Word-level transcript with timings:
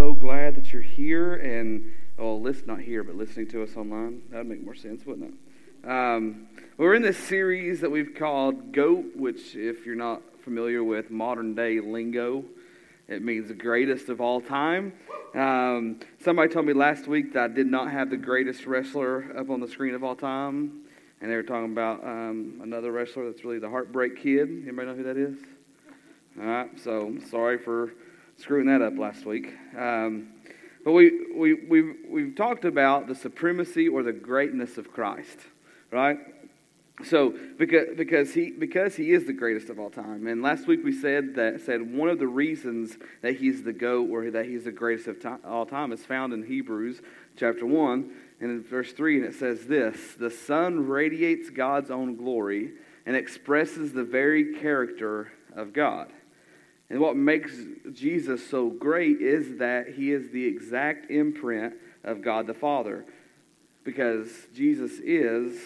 so 0.00 0.14
glad 0.14 0.54
that 0.54 0.72
you're 0.72 0.80
here 0.80 1.34
and, 1.34 1.92
oh, 2.18 2.34
listen, 2.34 2.68
not 2.68 2.80
here, 2.80 3.04
but 3.04 3.16
listening 3.16 3.46
to 3.46 3.62
us 3.62 3.76
online. 3.76 4.22
That 4.30 4.38
would 4.38 4.48
make 4.48 4.64
more 4.64 4.74
sense, 4.74 5.04
wouldn't 5.04 5.34
it? 5.34 5.86
Um, 5.86 6.46
we're 6.78 6.94
in 6.94 7.02
this 7.02 7.18
series 7.18 7.82
that 7.82 7.90
we've 7.90 8.14
called 8.14 8.72
GOAT, 8.72 9.14
which, 9.14 9.54
if 9.54 9.84
you're 9.84 9.96
not 9.96 10.22
familiar 10.42 10.82
with 10.82 11.10
modern 11.10 11.54
day 11.54 11.80
lingo, 11.80 12.46
it 13.08 13.22
means 13.22 13.52
greatest 13.52 14.08
of 14.08 14.22
all 14.22 14.40
time. 14.40 14.94
Um, 15.34 16.00
somebody 16.24 16.50
told 16.50 16.64
me 16.64 16.72
last 16.72 17.06
week 17.06 17.34
that 17.34 17.50
I 17.50 17.54
did 17.54 17.66
not 17.66 17.90
have 17.90 18.08
the 18.08 18.16
greatest 18.16 18.64
wrestler 18.64 19.36
up 19.36 19.50
on 19.50 19.60
the 19.60 19.68
screen 19.68 19.94
of 19.94 20.02
all 20.02 20.16
time. 20.16 20.80
And 21.20 21.30
they 21.30 21.36
were 21.36 21.42
talking 21.42 21.72
about 21.72 22.02
um, 22.02 22.60
another 22.62 22.90
wrestler 22.90 23.30
that's 23.30 23.44
really 23.44 23.58
the 23.58 23.68
Heartbreak 23.68 24.22
Kid. 24.22 24.48
Anybody 24.48 24.88
know 24.88 24.94
who 24.94 25.02
that 25.02 25.18
is? 25.18 25.36
All 26.40 26.46
right, 26.46 26.80
so 26.80 27.18
sorry 27.28 27.58
for 27.58 27.92
screwing 28.40 28.66
that 28.66 28.82
up 28.82 28.96
last 28.98 29.26
week. 29.26 29.54
Um, 29.76 30.28
but 30.84 30.92
we, 30.92 31.26
we, 31.34 31.54
we've, 31.54 31.96
we've 32.08 32.34
talked 32.34 32.64
about 32.64 33.06
the 33.06 33.14
supremacy 33.14 33.88
or 33.88 34.02
the 34.02 34.12
greatness 34.12 34.78
of 34.78 34.92
Christ, 34.92 35.38
right? 35.90 36.18
So 37.04 37.34
because, 37.58 37.96
because, 37.96 38.32
he, 38.34 38.50
because 38.50 38.96
he 38.96 39.12
is 39.12 39.26
the 39.26 39.32
greatest 39.32 39.68
of 39.68 39.78
all 39.78 39.90
time. 39.90 40.26
And 40.26 40.42
last 40.42 40.66
week 40.66 40.80
we 40.84 40.92
said 40.92 41.34
that 41.36 41.60
said 41.60 41.94
one 41.94 42.08
of 42.08 42.18
the 42.18 42.26
reasons 42.26 42.96
that 43.22 43.36
he's 43.36 43.62
the 43.62 43.72
GOAT 43.72 44.10
or 44.10 44.30
that 44.30 44.46
he's 44.46 44.64
the 44.64 44.72
greatest 44.72 45.06
of 45.06 45.20
time, 45.20 45.40
all 45.44 45.66
time 45.66 45.92
is 45.92 46.04
found 46.04 46.32
in 46.32 46.42
Hebrews 46.42 47.00
chapter 47.36 47.66
1 47.66 48.10
and 48.40 48.50
in 48.50 48.62
verse 48.62 48.92
3. 48.92 49.18
And 49.18 49.26
it 49.26 49.34
says 49.34 49.66
this 49.66 50.14
The 50.18 50.30
Son 50.30 50.86
radiates 50.88 51.50
God's 51.50 51.90
own 51.90 52.16
glory 52.16 52.72
and 53.06 53.16
expresses 53.16 53.92
the 53.92 54.04
very 54.04 54.54
character 54.60 55.32
of 55.54 55.72
God. 55.72 56.12
And 56.90 56.98
what 56.98 57.16
makes 57.16 57.56
Jesus 57.92 58.44
so 58.44 58.68
great 58.68 59.20
is 59.20 59.58
that 59.58 59.94
he 59.94 60.10
is 60.10 60.30
the 60.30 60.44
exact 60.44 61.10
imprint 61.10 61.74
of 62.02 62.20
God 62.20 62.48
the 62.48 62.54
Father. 62.54 63.04
Because 63.84 64.28
Jesus 64.54 64.92
is 64.98 65.56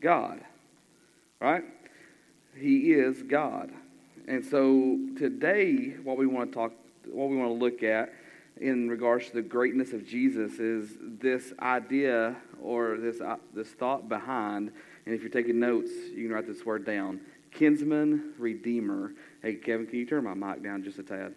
God, 0.00 0.40
right? 1.40 1.64
He 2.54 2.92
is 2.92 3.22
God. 3.22 3.72
And 4.28 4.44
so 4.44 4.98
today, 5.16 5.96
what 6.04 6.18
we 6.18 6.26
want 6.26 6.52
to 6.52 6.54
talk, 6.54 6.72
what 7.06 7.30
we 7.30 7.36
want 7.36 7.48
to 7.50 7.54
look 7.54 7.82
at 7.82 8.12
in 8.60 8.88
regards 8.88 9.28
to 9.28 9.34
the 9.34 9.42
greatness 9.42 9.92
of 9.92 10.06
Jesus 10.06 10.58
is 10.58 10.90
this 11.00 11.52
idea 11.60 12.36
or 12.62 12.98
this, 12.98 13.20
uh, 13.20 13.36
this 13.54 13.68
thought 13.68 14.08
behind, 14.08 14.72
and 15.04 15.14
if 15.14 15.20
you're 15.20 15.30
taking 15.30 15.60
notes, 15.60 15.90
you 16.14 16.26
can 16.26 16.32
write 16.32 16.46
this 16.46 16.64
word 16.64 16.84
down 16.84 17.20
kinsman 17.56 18.34
redeemer. 18.38 19.12
Hey, 19.42 19.54
Kevin, 19.54 19.86
can 19.86 19.98
you 19.98 20.06
turn 20.06 20.24
my 20.24 20.34
mic 20.34 20.62
down 20.62 20.84
just 20.84 20.98
a 20.98 21.02
tad? 21.02 21.34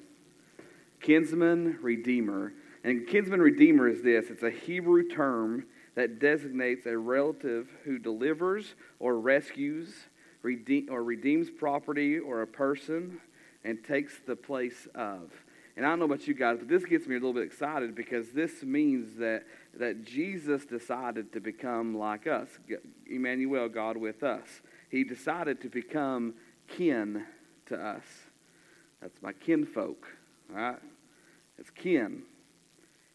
Kinsman 1.02 1.80
redeemer. 1.82 2.54
And 2.84 3.08
kinsman 3.08 3.42
redeemer 3.42 3.88
is 3.88 4.02
this 4.02 4.30
it's 4.30 4.44
a 4.44 4.52
Hebrew 4.52 5.08
term 5.08 5.66
that 5.96 6.20
designates 6.20 6.86
a 6.86 6.98
relative 6.98 7.70
who 7.84 7.98
delivers 7.98 8.76
or 9.00 9.20
rescues 9.20 9.94
redeem, 10.44 10.88
or 10.92 11.04
redeems 11.04 11.50
property 11.50 12.20
or 12.20 12.42
a 12.42 12.48
person 12.48 13.20
and 13.64 13.84
takes 13.84 14.20
the 14.26 14.36
place 14.36 14.88
of. 14.96 15.32
And 15.78 15.86
I 15.86 15.90
don't 15.90 16.00
know 16.00 16.06
about 16.06 16.28
you 16.28 16.34
guys, 16.34 16.58
but 16.60 16.68
this 16.68 16.84
gets 16.84 17.08
me 17.08 17.16
a 17.16 17.20
little 17.20 17.34
bit 17.34 17.44
excited 17.44 17.96
because 17.96 18.32
this 18.32 18.64
means 18.64 19.18
that, 19.20 19.46
that 19.78 20.04
Jesus 20.04 20.66
decided 20.66 21.32
to 21.32 21.40
become 21.40 21.98
like 21.98 22.28
us, 22.28 22.50
Emmanuel, 23.10 23.70
God 23.70 23.96
with 23.96 24.24
us. 24.24 24.62
He 24.90 25.04
decided 25.04 25.62
to 25.62 25.70
become 25.70 26.34
kin 26.68 27.26
to 27.68 27.76
us. 27.76 28.04
That's 29.02 29.22
my 29.22 29.34
kinfolk, 29.34 30.08
right? 30.50 30.80
It's 31.58 31.70
kin. 31.70 32.24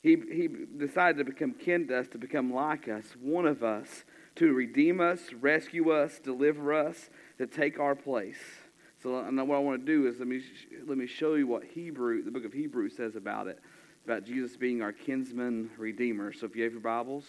He, 0.02 0.16
he 0.30 0.48
decided 0.76 1.18
to 1.18 1.24
become 1.24 1.52
kin 1.52 1.88
to 1.88 2.00
us, 2.00 2.08
to 2.08 2.18
become 2.18 2.52
like 2.52 2.88
us, 2.88 3.04
one 3.20 3.46
of 3.46 3.62
us, 3.64 4.04
to 4.36 4.52
redeem 4.52 5.00
us, 5.00 5.32
rescue 5.40 5.90
us, 5.90 6.18
deliver 6.18 6.74
us, 6.74 7.10
to 7.38 7.46
take 7.46 7.78
our 7.78 7.94
place. 7.94 8.40
So 9.02 9.22
what 9.22 9.26
I 9.56 9.58
want 9.58 9.80
to 9.80 9.86
do 9.86 10.06
is 10.06 10.18
let 10.18 10.28
me, 10.28 10.40
let 10.86 10.96
me 10.96 11.06
show 11.06 11.34
you 11.34 11.46
what 11.46 11.64
Hebrew, 11.64 12.22
the 12.22 12.30
book 12.30 12.44
of 12.44 12.52
Hebrews 12.52 12.96
says 12.96 13.16
about 13.16 13.46
it, 13.46 13.58
about 14.04 14.24
Jesus 14.24 14.56
being 14.56 14.82
our 14.82 14.92
kinsman 14.92 15.70
redeemer. 15.76 16.32
So 16.32 16.46
if 16.46 16.56
you 16.56 16.64
have 16.64 16.72
your 16.72 16.80
Bibles, 16.80 17.24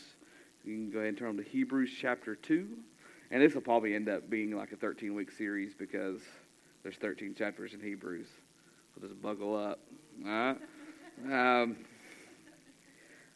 you 0.63 0.73
can 0.73 0.89
go 0.89 0.99
ahead 0.99 1.09
and 1.09 1.17
turn 1.17 1.37
to 1.37 1.43
Hebrews 1.43 1.91
chapter 1.99 2.35
2. 2.35 2.67
And 3.31 3.41
this 3.41 3.53
will 3.53 3.61
probably 3.61 3.95
end 3.95 4.09
up 4.09 4.29
being 4.29 4.55
like 4.55 4.71
a 4.71 4.75
13 4.75 5.13
week 5.15 5.31
series 5.31 5.73
because 5.73 6.21
there's 6.83 6.97
13 6.97 7.35
chapters 7.35 7.73
in 7.73 7.79
Hebrews. 7.79 8.27
So 8.93 9.07
just 9.07 9.21
buckle 9.21 9.55
up. 9.55 9.79
All 10.25 10.31
right? 10.31 10.57
Um, 11.25 11.77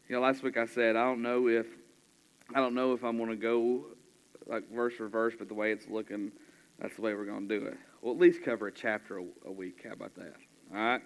you 0.07 0.15
know, 0.15 0.21
last 0.21 0.43
week 0.43 0.57
I 0.57 0.65
said 0.65 0.95
I 0.95 1.03
don't 1.03 1.21
know 1.21 1.47
if 1.47 1.67
I 2.53 2.59
don't 2.59 2.73
know 2.73 2.93
if 2.93 3.03
I'm 3.03 3.17
going 3.17 3.29
to 3.29 3.35
go 3.35 3.85
like 4.47 4.69
verse 4.73 4.95
for 4.95 5.07
verse, 5.07 5.35
but 5.37 5.47
the 5.47 5.53
way 5.53 5.71
it's 5.71 5.87
looking, 5.87 6.31
that's 6.79 6.95
the 6.95 7.01
way 7.01 7.13
we're 7.13 7.25
going 7.25 7.47
to 7.47 7.59
do 7.59 7.65
it. 7.67 7.77
We'll 8.01 8.13
at 8.13 8.19
least 8.19 8.43
cover 8.43 8.67
a 8.67 8.71
chapter 8.71 9.21
a, 9.45 9.51
week. 9.51 9.81
How 9.85 9.93
about 9.93 10.15
that? 10.15 10.33
All 10.73 10.79
right. 10.81 11.01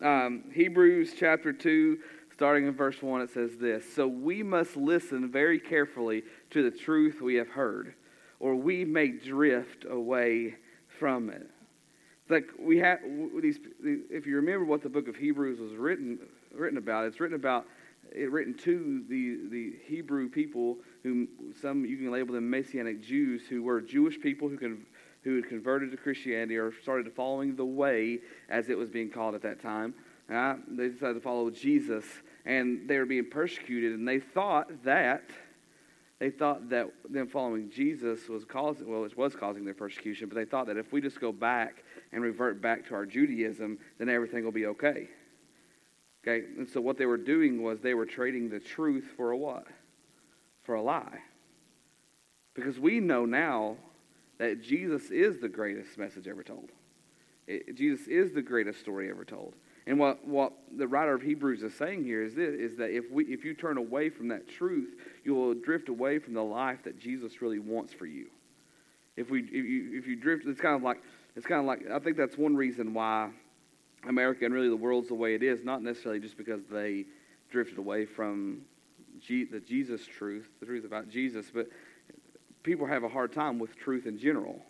Um, 0.00 0.44
Hebrews 0.54 1.12
chapter 1.18 1.52
two, 1.52 1.98
starting 2.32 2.66
in 2.66 2.74
verse 2.74 3.02
one, 3.02 3.20
it 3.20 3.30
says 3.30 3.58
this: 3.58 3.84
So 3.94 4.06
we 4.06 4.42
must 4.42 4.76
listen 4.76 5.30
very 5.30 5.58
carefully 5.58 6.22
to 6.50 6.62
the 6.62 6.76
truth 6.76 7.20
we 7.20 7.34
have 7.34 7.48
heard, 7.48 7.94
or 8.40 8.54
we 8.54 8.84
may 8.84 9.08
drift 9.08 9.84
away 9.88 10.54
from 10.98 11.30
it 11.30 11.50
like 12.30 12.50
we 12.58 12.78
have 12.78 13.00
these. 13.40 13.58
If 13.82 14.26
you 14.26 14.36
remember 14.36 14.64
what 14.64 14.82
the 14.82 14.88
book 14.88 15.08
of 15.08 15.16
Hebrews 15.16 15.58
was 15.58 15.72
written 15.74 16.18
written 16.52 16.78
about, 16.78 17.06
it's 17.06 17.20
written 17.20 17.36
about 17.36 17.66
it 18.12 18.30
written 18.30 18.54
to 18.54 19.04
the 19.08 19.48
the 19.50 19.76
Hebrew 19.86 20.28
people 20.28 20.78
whom 21.02 21.28
some 21.60 21.84
you 21.84 21.96
can 21.96 22.10
label 22.10 22.34
them 22.34 22.48
Messianic 22.48 23.02
Jews 23.02 23.42
who 23.48 23.62
were 23.62 23.80
Jewish 23.80 24.20
people 24.20 24.48
who 24.48 24.56
can 24.56 24.86
who 25.24 25.36
had 25.36 25.48
converted 25.48 25.90
to 25.90 25.96
Christianity 25.96 26.56
or 26.56 26.72
started 26.82 27.12
following 27.12 27.56
the 27.56 27.64
way 27.64 28.20
as 28.48 28.68
it 28.68 28.78
was 28.78 28.88
being 28.88 29.10
called 29.10 29.34
at 29.34 29.42
that 29.42 29.60
time. 29.60 29.94
Uh, 30.32 30.56
they 30.68 30.88
decided 30.88 31.14
to 31.14 31.20
follow 31.20 31.48
Jesus, 31.50 32.04
and 32.44 32.86
they 32.86 32.98
were 32.98 33.06
being 33.06 33.28
persecuted, 33.30 33.94
and 33.94 34.06
they 34.06 34.20
thought 34.20 34.84
that 34.84 35.22
they 36.18 36.30
thought 36.30 36.68
that 36.70 36.88
them 37.08 37.28
following 37.28 37.70
Jesus 37.70 38.28
was 38.28 38.44
causing, 38.44 38.90
well, 38.90 39.04
it 39.04 39.16
was 39.16 39.36
causing 39.36 39.64
their 39.64 39.74
persecution, 39.74 40.28
but 40.28 40.34
they 40.34 40.44
thought 40.44 40.66
that 40.66 40.76
if 40.76 40.92
we 40.92 41.00
just 41.00 41.20
go 41.20 41.30
back 41.30 41.84
and 42.12 42.22
revert 42.22 42.60
back 42.60 42.86
to 42.88 42.94
our 42.94 43.06
Judaism, 43.06 43.78
then 43.98 44.08
everything 44.08 44.44
will 44.44 44.52
be 44.52 44.66
okay. 44.66 45.08
Okay, 46.26 46.46
and 46.58 46.68
so 46.68 46.80
what 46.80 46.98
they 46.98 47.06
were 47.06 47.16
doing 47.16 47.62
was 47.62 47.80
they 47.80 47.94
were 47.94 48.06
trading 48.06 48.50
the 48.50 48.58
truth 48.58 49.04
for 49.16 49.30
a 49.30 49.36
what? 49.36 49.66
For 50.64 50.74
a 50.74 50.82
lie. 50.82 51.20
Because 52.54 52.80
we 52.80 52.98
know 52.98 53.24
now 53.24 53.76
that 54.38 54.60
Jesus 54.60 55.10
is 55.10 55.40
the 55.40 55.48
greatest 55.48 55.96
message 55.96 56.26
ever 56.26 56.42
told. 56.42 56.70
It, 57.46 57.76
Jesus 57.76 58.08
is 58.08 58.32
the 58.32 58.42
greatest 58.42 58.80
story 58.80 59.08
ever 59.08 59.24
told. 59.24 59.54
And 59.88 59.98
what, 59.98 60.22
what 60.28 60.52
the 60.76 60.86
writer 60.86 61.14
of 61.14 61.22
Hebrews 61.22 61.62
is 61.62 61.74
saying 61.74 62.04
here 62.04 62.22
is 62.22 62.34
this, 62.34 62.54
is 62.54 62.76
that 62.76 62.90
if, 62.90 63.10
we, 63.10 63.24
if 63.24 63.42
you 63.42 63.54
turn 63.54 63.78
away 63.78 64.10
from 64.10 64.28
that 64.28 64.46
truth, 64.46 64.90
you 65.24 65.34
will 65.34 65.54
drift 65.54 65.88
away 65.88 66.18
from 66.18 66.34
the 66.34 66.44
life 66.44 66.82
that 66.84 67.00
Jesus 67.00 67.40
really 67.40 67.58
wants 67.58 67.94
for 67.94 68.04
you. 68.04 68.26
If, 69.16 69.30
we, 69.30 69.44
if, 69.44 69.50
you, 69.50 69.98
if 69.98 70.06
you 70.06 70.14
drift, 70.14 70.46
it's 70.46 70.60
kind 70.60 70.76
of 70.76 70.82
like, 70.82 71.02
it's 71.36 71.46
kind 71.46 71.60
of 71.60 71.66
like, 71.66 71.90
I 71.90 71.98
think 72.00 72.18
that's 72.18 72.36
one 72.36 72.54
reason 72.54 72.92
why 72.92 73.30
America 74.06 74.44
and 74.44 74.52
really 74.52 74.68
the 74.68 74.76
world's 74.76 75.08
the 75.08 75.14
way 75.14 75.34
it 75.34 75.42
is, 75.42 75.64
not 75.64 75.82
necessarily 75.82 76.20
just 76.20 76.36
because 76.36 76.60
they 76.70 77.06
drifted 77.50 77.78
away 77.78 78.04
from 78.04 78.60
G, 79.20 79.44
the 79.44 79.58
Jesus 79.58 80.06
truth, 80.06 80.50
the 80.60 80.66
truth 80.66 80.84
about 80.84 81.08
Jesus, 81.08 81.46
but 81.52 81.66
people 82.62 82.86
have 82.86 83.04
a 83.04 83.08
hard 83.08 83.32
time 83.32 83.58
with 83.58 83.74
truth 83.74 84.04
in 84.04 84.18
general. 84.18 84.60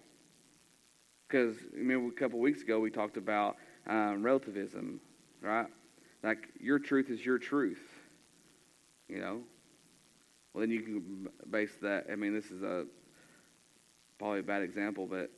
Because, 1.26 1.56
remember, 1.74 2.06
a 2.06 2.12
couple 2.12 2.38
weeks 2.38 2.62
ago 2.62 2.78
we 2.78 2.92
talked 2.92 3.16
about 3.16 3.56
um, 3.88 4.22
relativism 4.22 5.00
right? 5.42 5.66
Like 6.22 6.48
your 6.60 6.78
truth 6.78 7.10
is 7.10 7.24
your 7.24 7.38
truth, 7.38 7.82
you 9.08 9.20
know. 9.20 9.40
Well, 10.52 10.62
then 10.62 10.70
you 10.70 10.82
can 10.82 11.28
base 11.50 11.76
that. 11.82 12.06
I 12.10 12.16
mean, 12.16 12.34
this 12.34 12.50
is 12.50 12.62
a 12.62 12.86
probably 14.18 14.40
a 14.40 14.42
bad 14.42 14.62
example, 14.62 15.06
but 15.06 15.30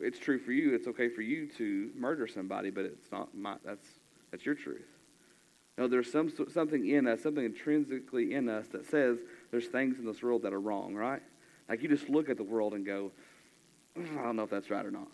it's 0.00 0.18
true 0.18 0.38
for 0.38 0.52
you. 0.52 0.74
It's 0.74 0.88
okay 0.88 1.08
for 1.08 1.22
you 1.22 1.46
to 1.58 1.90
murder 1.96 2.26
somebody, 2.26 2.70
but 2.70 2.84
it's 2.84 3.12
not 3.12 3.34
my. 3.36 3.56
That's 3.64 3.86
that's 4.30 4.44
your 4.44 4.54
truth. 4.54 4.88
No, 5.78 5.86
there's 5.86 6.10
some 6.10 6.32
something 6.52 6.88
in 6.88 7.06
us, 7.06 7.22
something 7.22 7.44
intrinsically 7.44 8.32
in 8.34 8.48
us 8.48 8.66
that 8.68 8.86
says 8.86 9.18
there's 9.50 9.66
things 9.66 9.98
in 9.98 10.06
this 10.06 10.22
world 10.22 10.42
that 10.42 10.52
are 10.52 10.60
wrong, 10.60 10.94
right? 10.94 11.22
Like 11.68 11.82
you 11.82 11.88
just 11.88 12.08
look 12.08 12.30
at 12.30 12.36
the 12.36 12.44
world 12.44 12.74
and 12.74 12.84
go, 12.84 13.12
I 13.96 14.22
don't 14.22 14.36
know 14.36 14.44
if 14.44 14.50
that's 14.50 14.70
right 14.70 14.84
or 14.84 14.90
not. 14.90 15.08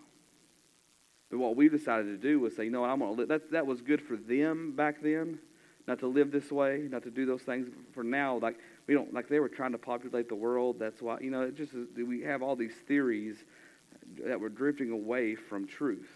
But 1.33 1.39
what 1.39 1.57
we 1.57 1.71
decided 1.71 2.09
to 2.09 2.19
do 2.19 2.39
was 2.39 2.55
say, 2.55 2.65
you 2.65 2.71
know 2.71 2.83
what, 2.83 2.91
I'm 2.91 2.99
going 2.99 3.17
to. 3.17 3.25
That, 3.25 3.51
that 3.53 3.67
was 3.67 3.81
good 3.81 4.03
for 4.03 4.17
them 4.17 4.77
back 4.77 5.01
then, 5.01 5.39
not 5.89 5.99
to 6.01 6.07
live 6.07 6.31
this 6.31 6.53
way, 6.53 6.87
not 6.91 7.03
to 7.05 7.11
do 7.11 7.25
those 7.25 7.41
things. 7.41 7.69
For 7.95 8.05
now, 8.05 8.37
like 8.37 8.59
we 8.87 8.93
don't 8.93 9.15
like 9.15 9.29
they 9.31 9.41
were 9.41 9.49
trying 9.49 9.73
to 9.73 9.79
populate 9.79 10.29
the 10.29 10.35
world. 10.35 10.77
That's 10.79 11.01
why 11.01 11.21
you 11.21 11.31
know 11.31 11.41
it 11.41 11.57
just 11.57 11.73
we 11.97 12.21
have 12.21 12.43
all 12.43 12.55
these 12.55 12.75
theories 12.87 13.45
that 14.27 14.39
we're 14.39 14.51
drifting 14.51 14.91
away 14.91 15.35
from 15.35 15.67
truth. 15.67 16.11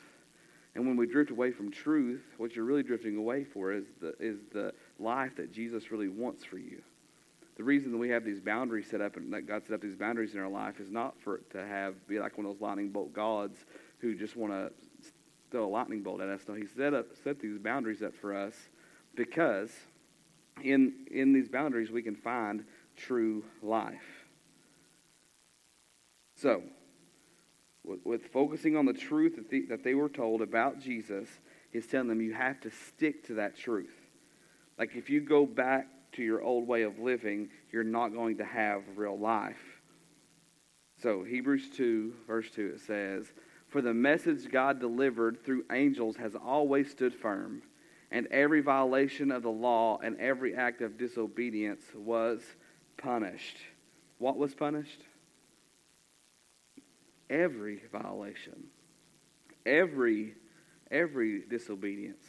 And 0.75 0.87
when 0.87 0.99
we 0.99 1.07
drift 1.07 1.31
away 1.31 1.51
from 1.51 1.71
truth, 1.71 2.23
what 2.37 2.55
you're 2.55 2.67
really 2.67 2.83
drifting 2.83 3.17
away 3.17 3.45
for 3.45 3.73
is 3.73 3.87
the, 3.99 4.15
is 4.21 4.41
the 4.53 4.75
life 4.99 5.35
that 5.37 5.51
Jesus 5.51 5.91
really 5.91 6.09
wants 6.09 6.45
for 6.45 6.59
you. 6.59 6.83
The 7.57 7.65
reason 7.65 7.91
that 7.93 7.97
we 7.97 8.11
have 8.11 8.23
these 8.23 8.41
boundaries 8.41 8.87
set 8.91 9.01
up 9.01 9.17
and 9.17 9.33
that 9.33 9.47
God 9.47 9.63
set 9.65 9.73
up 9.73 9.81
these 9.81 9.97
boundaries 9.97 10.35
in 10.35 10.41
our 10.41 10.49
life 10.51 10.79
is 10.79 10.91
not 10.91 11.15
for 11.25 11.37
it 11.37 11.51
to 11.53 11.67
have 11.67 12.07
be 12.07 12.21
like 12.21 12.37
one 12.37 12.45
of 12.45 12.53
those 12.53 12.61
lightning 12.61 12.91
bolt 12.91 13.15
gods 13.15 13.65
who 14.01 14.15
just 14.15 14.37
want 14.37 14.53
to 14.53 14.71
throw 15.51 15.67
a 15.67 15.69
lightning 15.69 16.03
bolt 16.03 16.21
at 16.21 16.29
us. 16.29 16.43
No, 16.49 16.55
He 16.55 16.67
set 16.67 16.95
up 16.95 17.07
set 17.25 17.41
these 17.41 17.59
boundaries 17.59 18.03
up 18.03 18.15
for 18.15 18.37
us 18.37 18.55
because 19.15 19.71
in 20.63 21.07
in 21.11 21.33
these 21.33 21.49
boundaries 21.49 21.91
we 21.91 22.03
can 22.03 22.17
find 22.17 22.65
true 22.97 23.45
life. 23.63 24.27
So, 26.37 26.63
with, 27.85 28.01
with 28.05 28.27
focusing 28.27 28.77
on 28.77 28.85
the 28.85 28.93
truth 28.93 29.37
that, 29.37 29.49
the, 29.49 29.67
that 29.67 29.83
they 29.83 29.95
were 29.95 30.09
told 30.09 30.43
about 30.43 30.81
Jesus, 30.81 31.29
he's 31.73 31.87
telling 31.87 32.09
them 32.09 32.21
you 32.21 32.35
have 32.35 32.61
to 32.61 32.71
stick 32.89 33.27
to 33.27 33.35
that 33.35 33.57
truth. 33.57 33.95
Like 34.79 34.95
if 34.95 35.09
you 35.09 35.21
go 35.21 35.47
back 35.47 35.89
to 36.13 36.23
your 36.23 36.43
old 36.43 36.67
way 36.67 36.83
of 36.83 36.99
living, 36.99 37.49
you're 37.73 37.85
not 37.85 38.09
going 38.09 38.39
to 38.39 38.45
have 38.45 38.83
real 38.97 39.19
life. 39.19 39.81
So, 41.03 41.23
Hebrews 41.23 41.69
2, 41.77 42.15
verse 42.27 42.51
2, 42.51 42.73
it 42.77 42.81
says, 42.81 43.27
For 43.77 43.83
the 43.83 43.93
message 43.93 44.51
God 44.51 44.81
delivered 44.81 45.45
through 45.45 45.67
angels 45.71 46.17
has 46.17 46.35
always 46.35 46.91
stood 46.91 47.13
firm, 47.13 47.61
and 48.11 48.27
every 48.29 48.63
violation 48.63 49.31
of 49.31 49.43
the 49.43 49.51
law 49.51 49.99
and 50.03 50.19
every 50.19 50.55
act 50.55 50.81
of 50.81 50.97
disobedience 50.97 51.85
was 51.95 52.41
punished. 52.97 53.59
What 54.17 54.39
was 54.39 54.55
punished? 54.55 55.03
every 57.29 57.83
violation, 57.93 58.65
every 59.67 60.33
every 60.91 61.43
disobedience. 61.43 62.25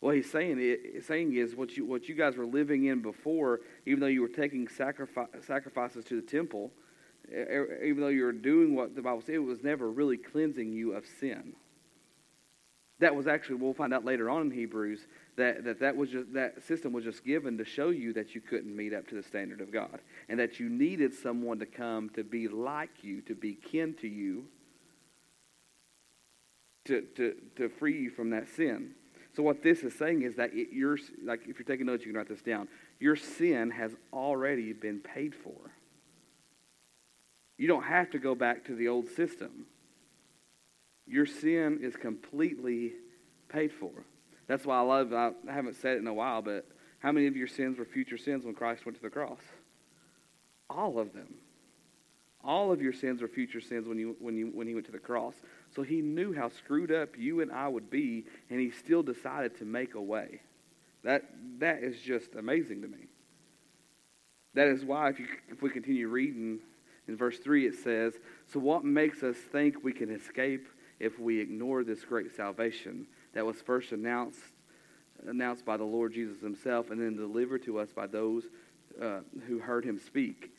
What 0.00 0.16
he's 0.16 0.28
saying, 0.28 0.78
saying 1.06 1.36
is 1.36 1.54
what 1.54 1.76
you, 1.76 1.86
what 1.86 2.08
you 2.08 2.16
guys 2.16 2.36
were 2.36 2.44
living 2.44 2.86
in 2.86 3.02
before, 3.02 3.60
even 3.86 4.00
though 4.00 4.06
you 4.08 4.22
were 4.22 4.26
taking 4.26 4.66
sacrifice, 4.66 5.28
sacrifices 5.46 6.04
to 6.06 6.20
the 6.20 6.26
temple, 6.26 6.72
even 7.30 8.00
though 8.00 8.08
you 8.08 8.24
were 8.24 8.32
doing 8.32 8.74
what 8.74 8.94
the 8.96 9.02
Bible 9.02 9.22
said, 9.24 9.36
it 9.36 9.38
was 9.38 9.62
never 9.62 9.90
really 9.90 10.16
cleansing 10.16 10.72
you 10.72 10.92
of 10.92 11.04
sin. 11.20 11.52
That 13.00 13.14
was 13.14 13.26
actually, 13.26 13.56
we'll 13.56 13.74
find 13.74 13.94
out 13.94 14.04
later 14.04 14.28
on 14.28 14.42
in 14.42 14.50
Hebrews, 14.50 15.06
that 15.36 15.64
that, 15.64 15.80
that, 15.80 15.96
was 15.96 16.10
just, 16.10 16.32
that 16.32 16.64
system 16.64 16.92
was 16.92 17.04
just 17.04 17.24
given 17.24 17.56
to 17.58 17.64
show 17.64 17.90
you 17.90 18.12
that 18.14 18.34
you 18.34 18.40
couldn't 18.40 18.74
meet 18.74 18.92
up 18.92 19.06
to 19.08 19.14
the 19.14 19.22
standard 19.22 19.60
of 19.60 19.72
God 19.72 20.00
and 20.28 20.40
that 20.40 20.58
you 20.58 20.68
needed 20.68 21.14
someone 21.14 21.60
to 21.60 21.66
come 21.66 22.10
to 22.10 22.24
be 22.24 22.48
like 22.48 23.02
you, 23.02 23.20
to 23.22 23.34
be 23.34 23.54
kin 23.54 23.94
to 24.00 24.08
you, 24.08 24.46
to, 26.86 27.02
to, 27.16 27.34
to 27.56 27.68
free 27.68 28.00
you 28.00 28.10
from 28.10 28.30
that 28.30 28.48
sin. 28.56 28.92
So 29.36 29.42
what 29.44 29.62
this 29.62 29.84
is 29.84 29.94
saying 29.94 30.22
is 30.22 30.34
that 30.36 30.50
it, 30.52 30.72
your, 30.72 30.98
like 31.22 31.42
if 31.46 31.58
you're 31.58 31.66
taking 31.66 31.86
notes, 31.86 32.04
you 32.04 32.10
can 32.10 32.18
write 32.18 32.28
this 32.28 32.42
down. 32.42 32.66
Your 32.98 33.14
sin 33.14 33.70
has 33.70 33.92
already 34.12 34.72
been 34.72 34.98
paid 34.98 35.34
for. 35.34 35.70
You 37.58 37.66
don't 37.66 37.82
have 37.82 38.10
to 38.10 38.18
go 38.18 38.34
back 38.34 38.64
to 38.66 38.74
the 38.74 38.88
old 38.88 39.08
system. 39.08 39.66
Your 41.06 41.26
sin 41.26 41.80
is 41.82 41.96
completely 41.96 42.92
paid 43.48 43.72
for. 43.72 43.90
That's 44.46 44.64
why 44.64 44.78
I 44.78 44.82
love, 44.82 45.12
I 45.12 45.32
haven't 45.52 45.76
said 45.76 45.96
it 45.96 46.00
in 46.00 46.06
a 46.06 46.14
while, 46.14 46.40
but 46.40 46.66
how 47.00 47.12
many 47.12 47.26
of 47.26 47.36
your 47.36 47.48
sins 47.48 47.78
were 47.78 47.84
future 47.84 48.16
sins 48.16 48.44
when 48.44 48.54
Christ 48.54 48.86
went 48.86 48.96
to 48.96 49.02
the 49.02 49.10
cross? 49.10 49.40
All 50.70 50.98
of 50.98 51.12
them. 51.12 51.34
All 52.44 52.70
of 52.70 52.80
your 52.80 52.92
sins 52.92 53.20
were 53.20 53.28
future 53.28 53.60
sins 53.60 53.88
when, 53.88 53.98
you, 53.98 54.16
when, 54.20 54.36
you, 54.36 54.46
when 54.54 54.66
he 54.66 54.74
went 54.74 54.86
to 54.86 54.92
the 54.92 54.98
cross. 54.98 55.34
So 55.74 55.82
he 55.82 56.00
knew 56.00 56.32
how 56.32 56.50
screwed 56.50 56.92
up 56.92 57.18
you 57.18 57.40
and 57.40 57.50
I 57.50 57.68
would 57.68 57.90
be, 57.90 58.24
and 58.48 58.60
he 58.60 58.70
still 58.70 59.02
decided 59.02 59.58
to 59.58 59.64
make 59.64 59.94
a 59.94 60.00
way. 60.00 60.40
That, 61.02 61.24
that 61.58 61.82
is 61.82 62.00
just 62.00 62.34
amazing 62.36 62.82
to 62.82 62.88
me. 62.88 63.08
That 64.54 64.68
is 64.68 64.84
why, 64.84 65.10
if, 65.10 65.18
you, 65.18 65.26
if 65.48 65.62
we 65.62 65.70
continue 65.70 66.08
reading 66.08 66.60
in 67.08 67.16
verse 67.16 67.38
3, 67.38 67.66
it 67.66 67.74
says, 67.74 68.14
So 68.46 68.60
what 68.60 68.84
makes 68.84 69.22
us 69.22 69.36
think 69.36 69.82
we 69.82 69.92
can 69.92 70.14
escape 70.14 70.68
if 71.00 71.18
we 71.18 71.40
ignore 71.40 71.82
this 71.82 72.04
great 72.04 72.34
salvation 72.36 73.06
that 73.34 73.44
was 73.44 73.60
first 73.60 73.92
announced 73.92 74.40
announced 75.26 75.64
by 75.64 75.76
the 75.76 75.84
Lord 75.84 76.12
Jesus 76.12 76.40
himself 76.40 76.90
and 76.90 77.00
then 77.00 77.16
delivered 77.16 77.64
to 77.64 77.80
us 77.80 77.88
by 77.92 78.06
those 78.06 78.44
uh, 79.02 79.20
who 79.48 79.58
heard 79.58 79.84
him 79.84 79.98
speak. 79.98 80.52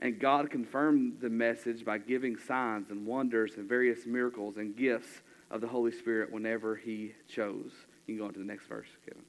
And 0.00 0.18
God 0.18 0.50
confirmed 0.50 1.18
the 1.20 1.30
message 1.30 1.84
by 1.84 1.98
giving 1.98 2.36
signs 2.36 2.90
and 2.90 3.06
wonders 3.06 3.54
and 3.56 3.68
various 3.68 4.06
miracles 4.06 4.56
and 4.56 4.76
gifts 4.76 5.22
of 5.48 5.60
the 5.60 5.68
Holy 5.68 5.92
Spirit 5.92 6.32
whenever 6.32 6.74
he 6.74 7.12
chose. 7.28 7.70
You 8.06 8.14
can 8.14 8.18
go 8.18 8.24
on 8.24 8.32
to 8.32 8.40
the 8.40 8.44
next 8.44 8.66
verse, 8.66 8.88
Kevin. 9.06 9.22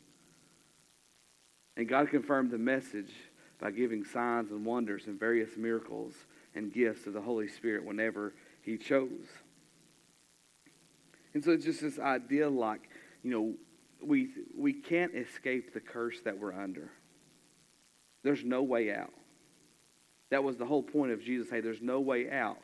And 1.78 1.88
God 1.88 2.10
confirmed 2.10 2.50
the 2.50 2.58
message 2.58 3.12
by 3.60 3.72
giving 3.72 4.04
signs 4.04 4.50
and 4.50 4.66
wonders 4.66 5.06
and 5.06 5.20
various 5.20 5.58
miracles 5.58 6.16
and 6.56 6.74
gifts 6.74 7.08
of 7.08 7.14
the 7.14 7.22
Holy 7.22 7.48
Spirit 7.48 7.86
whenever 7.86 8.34
he 8.62 8.78
chose. 8.78 9.28
And 11.34 11.44
so 11.44 11.52
it's 11.52 11.66
just 11.66 11.82
this 11.82 12.00
idea 12.00 12.50
like, 12.50 12.90
you 13.24 13.32
know, 13.32 13.54
we, 14.04 14.30
we 14.58 14.74
can't 14.74 15.16
escape 15.16 15.74
the 15.74 15.80
curse 15.80 16.20
that 16.22 16.38
we're 16.38 16.54
under. 16.54 16.92
There's 18.24 18.44
no 18.44 18.64
way 18.64 18.94
out. 18.94 19.14
That 20.30 20.44
was 20.44 20.58
the 20.58 20.66
whole 20.66 20.84
point 20.84 21.12
of 21.12 21.22
Jesus. 21.22 21.50
Hey, 21.50 21.62
there's 21.62 21.82
no 21.82 22.00
way 22.00 22.30
out. 22.32 22.58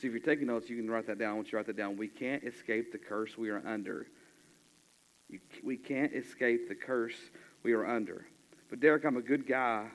See, 0.00 0.08
if 0.08 0.12
you're 0.12 0.22
taking 0.22 0.48
notes, 0.48 0.68
you 0.68 0.76
can 0.76 0.90
write 0.90 1.06
that 1.06 1.18
down. 1.18 1.30
I 1.30 1.34
want 1.34 1.46
you 1.46 1.52
to 1.52 1.56
write 1.56 1.66
that 1.66 1.76
down. 1.76 1.96
We 1.96 2.08
can't 2.08 2.44
escape 2.44 2.92
the 2.92 2.98
curse 2.98 3.38
we 3.38 3.48
are 3.48 3.66
under. 3.66 4.06
You, 5.28 5.40
we 5.64 5.76
can't 5.76 6.12
escape 6.12 6.68
the 6.68 6.74
curse 6.74 7.16
we 7.62 7.72
are 7.72 7.86
under. 7.86 8.26
But 8.68 8.80
Derek, 8.80 9.04
I'm 9.04 9.16
a 9.16 9.22
good 9.22 9.46
guy. 9.46 9.86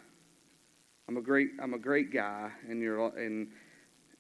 I'm 1.08 1.18
a 1.18 1.22
great. 1.22 1.50
I'm 1.62 1.74
a 1.74 1.80
great 1.80 2.14
guy, 2.14 2.52
and 2.70 2.82
you're 2.82 3.08
and 3.18 3.48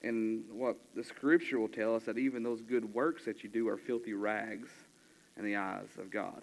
and 0.03 0.43
what 0.51 0.77
the 0.95 1.03
scripture 1.03 1.59
will 1.59 1.67
tell 1.67 1.95
us 1.95 2.03
that 2.03 2.17
even 2.17 2.43
those 2.43 2.61
good 2.61 2.93
works 2.93 3.25
that 3.25 3.43
you 3.43 3.49
do 3.49 3.67
are 3.67 3.77
filthy 3.77 4.13
rags 4.13 4.69
in 5.37 5.45
the 5.45 5.55
eyes 5.55 5.87
of 5.99 6.09
God. 6.09 6.41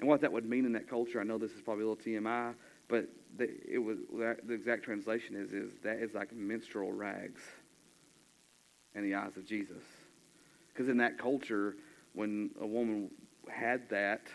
And 0.00 0.08
what 0.08 0.20
that 0.22 0.32
would 0.32 0.48
mean 0.48 0.64
in 0.64 0.72
that 0.72 0.88
culture, 0.88 1.20
I 1.20 1.24
know 1.24 1.38
this 1.38 1.52
is 1.52 1.60
probably 1.60 1.84
a 1.84 1.88
little 1.88 2.04
TMI, 2.04 2.54
but 2.88 3.08
the, 3.36 3.50
it 3.70 3.78
was 3.78 3.98
the 4.10 4.52
exact 4.52 4.82
translation 4.82 5.36
is 5.36 5.52
is 5.52 5.72
that 5.82 5.98
is 5.98 6.14
like 6.14 6.32
menstrual 6.32 6.92
rags 6.92 7.42
in 8.94 9.02
the 9.04 9.14
eyes 9.14 9.36
of 9.36 9.46
Jesus. 9.46 9.84
Because 10.68 10.88
in 10.88 10.96
that 10.98 11.18
culture, 11.18 11.76
when 12.14 12.50
a 12.60 12.66
woman 12.66 13.10
had 13.48 13.88
that, 13.90 14.26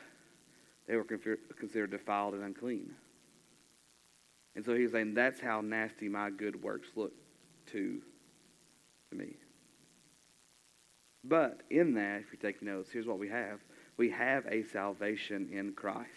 they 0.88 0.96
were 0.96 1.04
considered 1.04 1.92
defiled 1.92 2.36
and 2.36 2.44
unclean. 2.44 2.94
And 4.58 4.66
so 4.66 4.74
he's 4.74 4.92
saying 4.92 5.14
that's 5.14 5.40
how 5.40 5.62
nasty 5.62 6.10
my 6.10 6.32
good 6.32 6.64
works 6.64 6.88
look 6.96 7.14
to, 7.68 8.02
to 9.12 9.16
me. 9.16 9.36
But 11.24 11.62
in 11.70 11.94
that, 11.94 12.22
if 12.22 12.26
you're 12.34 12.52
taking 12.52 12.68
notes, 12.68 12.90
here's 12.92 13.06
what 13.06 13.20
we 13.20 13.30
have. 13.30 13.60
We 13.98 14.10
have 14.10 14.48
a 14.48 14.64
salvation 14.64 15.50
in 15.54 15.74
Christ. 15.74 16.10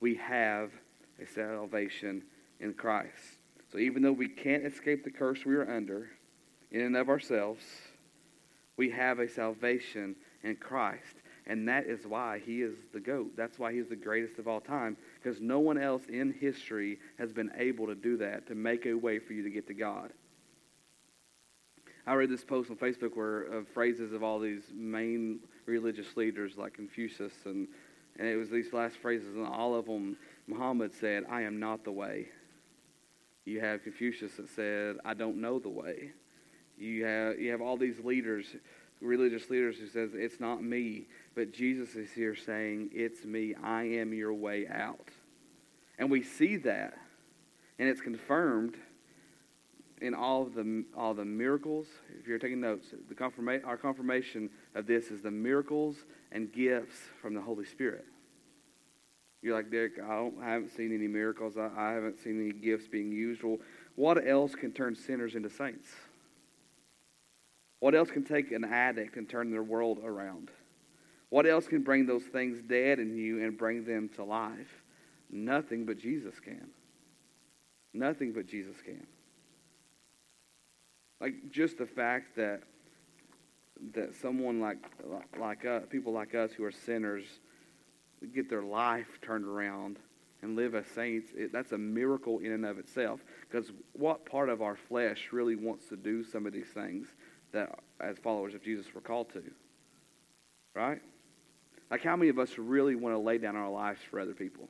We 0.00 0.16
have 0.16 0.72
a 1.22 1.26
salvation 1.26 2.24
in 2.58 2.74
Christ. 2.74 3.38
So 3.70 3.78
even 3.78 4.02
though 4.02 4.10
we 4.10 4.28
can't 4.28 4.66
escape 4.66 5.04
the 5.04 5.10
curse 5.12 5.44
we 5.44 5.54
are 5.54 5.70
under 5.70 6.08
in 6.72 6.80
and 6.80 6.96
of 6.96 7.08
ourselves, 7.08 7.62
we 8.76 8.90
have 8.90 9.20
a 9.20 9.28
salvation 9.28 10.16
in 10.42 10.56
Christ. 10.56 11.22
And 11.46 11.68
that 11.68 11.86
is 11.86 12.04
why 12.04 12.40
he 12.44 12.62
is 12.62 12.74
the 12.92 13.00
GOAT. 13.00 13.36
That's 13.36 13.60
why 13.60 13.72
he's 13.72 13.88
the 13.88 13.96
greatest 13.96 14.40
of 14.40 14.48
all 14.48 14.60
time. 14.60 14.96
Because 15.20 15.40
no 15.40 15.58
one 15.58 15.78
else 15.78 16.02
in 16.08 16.32
history 16.32 16.98
has 17.18 17.32
been 17.32 17.50
able 17.56 17.86
to 17.86 17.94
do 17.94 18.16
that, 18.18 18.46
to 18.46 18.54
make 18.54 18.86
a 18.86 18.94
way 18.94 19.18
for 19.18 19.32
you 19.32 19.42
to 19.42 19.50
get 19.50 19.66
to 19.66 19.74
God. 19.74 20.12
I 22.06 22.14
read 22.14 22.30
this 22.30 22.44
post 22.44 22.70
on 22.70 22.76
Facebook 22.76 23.16
where 23.16 23.42
of 23.42 23.68
phrases 23.68 24.12
of 24.12 24.22
all 24.22 24.38
these 24.38 24.62
main 24.74 25.40
religious 25.66 26.16
leaders 26.16 26.56
like 26.56 26.72
Confucius, 26.72 27.34
and, 27.44 27.68
and 28.18 28.26
it 28.26 28.36
was 28.36 28.48
these 28.48 28.72
last 28.72 28.96
phrases, 28.96 29.34
and 29.34 29.46
all 29.46 29.74
of 29.74 29.84
them, 29.84 30.16
Muhammad 30.46 30.94
said, 30.94 31.24
I 31.28 31.42
am 31.42 31.60
not 31.60 31.84
the 31.84 31.92
way. 31.92 32.28
You 33.44 33.60
have 33.60 33.82
Confucius 33.82 34.36
that 34.36 34.48
said, 34.50 34.96
I 35.04 35.14
don't 35.14 35.38
know 35.38 35.58
the 35.58 35.68
way. 35.68 36.12
You 36.78 37.04
have, 37.04 37.38
you 37.38 37.50
have 37.50 37.60
all 37.60 37.76
these 37.76 37.98
leaders, 38.00 38.46
religious 39.00 39.50
leaders 39.50 39.76
who 39.76 39.88
says, 39.88 40.10
it's 40.14 40.40
not 40.40 40.62
me. 40.62 41.08
But 41.38 41.52
Jesus 41.52 41.94
is 41.94 42.10
here 42.10 42.34
saying, 42.34 42.90
it's 42.92 43.24
me. 43.24 43.54
I 43.62 43.84
am 43.84 44.12
your 44.12 44.34
way 44.34 44.66
out. 44.66 45.08
And 45.96 46.10
we 46.10 46.20
see 46.20 46.56
that. 46.56 46.98
And 47.78 47.88
it's 47.88 48.00
confirmed 48.00 48.74
in 50.02 50.14
all 50.14 50.42
of 50.42 50.54
the 50.56 50.84
all 50.96 51.14
the 51.14 51.24
miracles. 51.24 51.86
If 52.18 52.26
you're 52.26 52.40
taking 52.40 52.60
notes, 52.60 52.92
the 53.08 53.14
confirma- 53.14 53.64
our 53.64 53.76
confirmation 53.76 54.50
of 54.74 54.88
this 54.88 55.12
is 55.12 55.22
the 55.22 55.30
miracles 55.30 56.06
and 56.32 56.52
gifts 56.52 56.96
from 57.22 57.34
the 57.34 57.40
Holy 57.40 57.64
Spirit. 57.64 58.06
You're 59.40 59.54
like 59.54 59.70
Derek. 59.70 59.92
I, 60.00 60.30
I 60.42 60.50
haven't 60.50 60.70
seen 60.70 60.92
any 60.92 61.06
miracles. 61.06 61.56
I, 61.56 61.70
I 61.76 61.92
haven't 61.92 62.18
seen 62.18 62.40
any 62.40 62.52
gifts 62.52 62.88
being 62.88 63.12
used. 63.12 63.44
Well, 63.44 63.58
what 63.94 64.26
else 64.26 64.56
can 64.56 64.72
turn 64.72 64.96
sinners 64.96 65.36
into 65.36 65.50
saints? 65.50 65.86
What 67.78 67.94
else 67.94 68.10
can 68.10 68.24
take 68.24 68.50
an 68.50 68.64
addict 68.64 69.16
and 69.16 69.28
turn 69.28 69.52
their 69.52 69.62
world 69.62 70.00
around? 70.02 70.50
What 71.30 71.46
else 71.46 71.66
can 71.66 71.82
bring 71.82 72.06
those 72.06 72.22
things 72.22 72.62
dead 72.62 72.98
in 72.98 73.16
you 73.16 73.44
and 73.44 73.56
bring 73.56 73.84
them 73.84 74.08
to 74.16 74.24
life? 74.24 74.82
Nothing 75.30 75.84
but 75.84 75.98
Jesus 75.98 76.40
can. 76.40 76.68
Nothing 77.92 78.32
but 78.32 78.46
Jesus 78.46 78.76
can. 78.84 79.06
Like 81.20 81.50
just 81.50 81.78
the 81.78 81.86
fact 81.86 82.36
that 82.36 82.62
that 83.94 84.14
someone 84.14 84.60
like 84.60 84.78
like 85.38 85.64
us, 85.64 85.84
people 85.90 86.12
like 86.12 86.34
us 86.34 86.52
who 86.52 86.64
are 86.64 86.72
sinners 86.72 87.24
get 88.34 88.48
their 88.48 88.62
life 88.62 89.06
turned 89.22 89.44
around 89.44 89.98
and 90.42 90.56
live 90.56 90.74
as 90.74 90.86
saints, 90.86 91.30
it, 91.36 91.52
that's 91.52 91.72
a 91.72 91.78
miracle 91.78 92.38
in 92.38 92.52
and 92.52 92.64
of 92.64 92.78
itself. 92.78 93.20
Because 93.48 93.72
what 93.92 94.24
part 94.24 94.48
of 94.48 94.62
our 94.62 94.76
flesh 94.76 95.28
really 95.32 95.56
wants 95.56 95.88
to 95.88 95.96
do 95.96 96.24
some 96.24 96.46
of 96.46 96.52
these 96.52 96.68
things 96.68 97.08
that, 97.52 97.78
as 98.00 98.18
followers 98.18 98.54
of 98.54 98.62
Jesus, 98.62 98.86
we're 98.94 99.00
called 99.00 99.32
to? 99.32 99.42
Right? 100.74 101.00
Like, 101.90 102.02
how 102.02 102.16
many 102.16 102.28
of 102.28 102.38
us 102.38 102.58
really 102.58 102.94
want 102.94 103.14
to 103.14 103.18
lay 103.18 103.38
down 103.38 103.56
our 103.56 103.70
lives 103.70 104.00
for 104.10 104.20
other 104.20 104.34
people? 104.34 104.68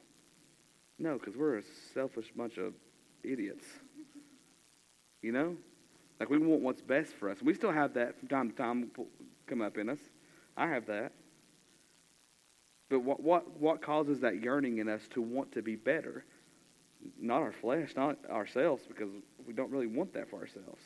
No, 0.98 1.18
because 1.18 1.37
we're 1.37 1.58
a 1.58 1.62
selfish 1.94 2.30
bunch 2.37 2.58
of 2.58 2.75
idiots. 3.22 3.64
You 5.22 5.32
know? 5.32 5.56
Like, 6.20 6.30
we 6.30 6.38
want 6.38 6.62
what's 6.62 6.82
best 6.82 7.12
for 7.12 7.30
us. 7.30 7.38
We 7.42 7.54
still 7.54 7.72
have 7.72 7.94
that 7.94 8.18
from 8.18 8.28
time 8.28 8.50
to 8.50 8.56
time 8.56 8.90
come 9.46 9.62
up 9.62 9.78
in 9.78 9.88
us. 9.88 9.98
I 10.56 10.68
have 10.68 10.87
that. 10.87 11.12
But 12.88 13.00
what, 13.00 13.22
what, 13.22 13.60
what 13.60 13.82
causes 13.82 14.20
that 14.20 14.42
yearning 14.42 14.78
in 14.78 14.88
us 14.88 15.02
to 15.10 15.22
want 15.22 15.52
to 15.52 15.62
be 15.62 15.76
better? 15.76 16.25
Not 17.20 17.42
our 17.42 17.52
flesh, 17.52 17.94
not 17.96 18.16
ourselves, 18.30 18.84
because 18.88 19.10
we 19.46 19.52
don't 19.52 19.70
really 19.70 19.87
want 19.87 20.14
that 20.14 20.30
for 20.30 20.37
ourselves. 20.37 20.82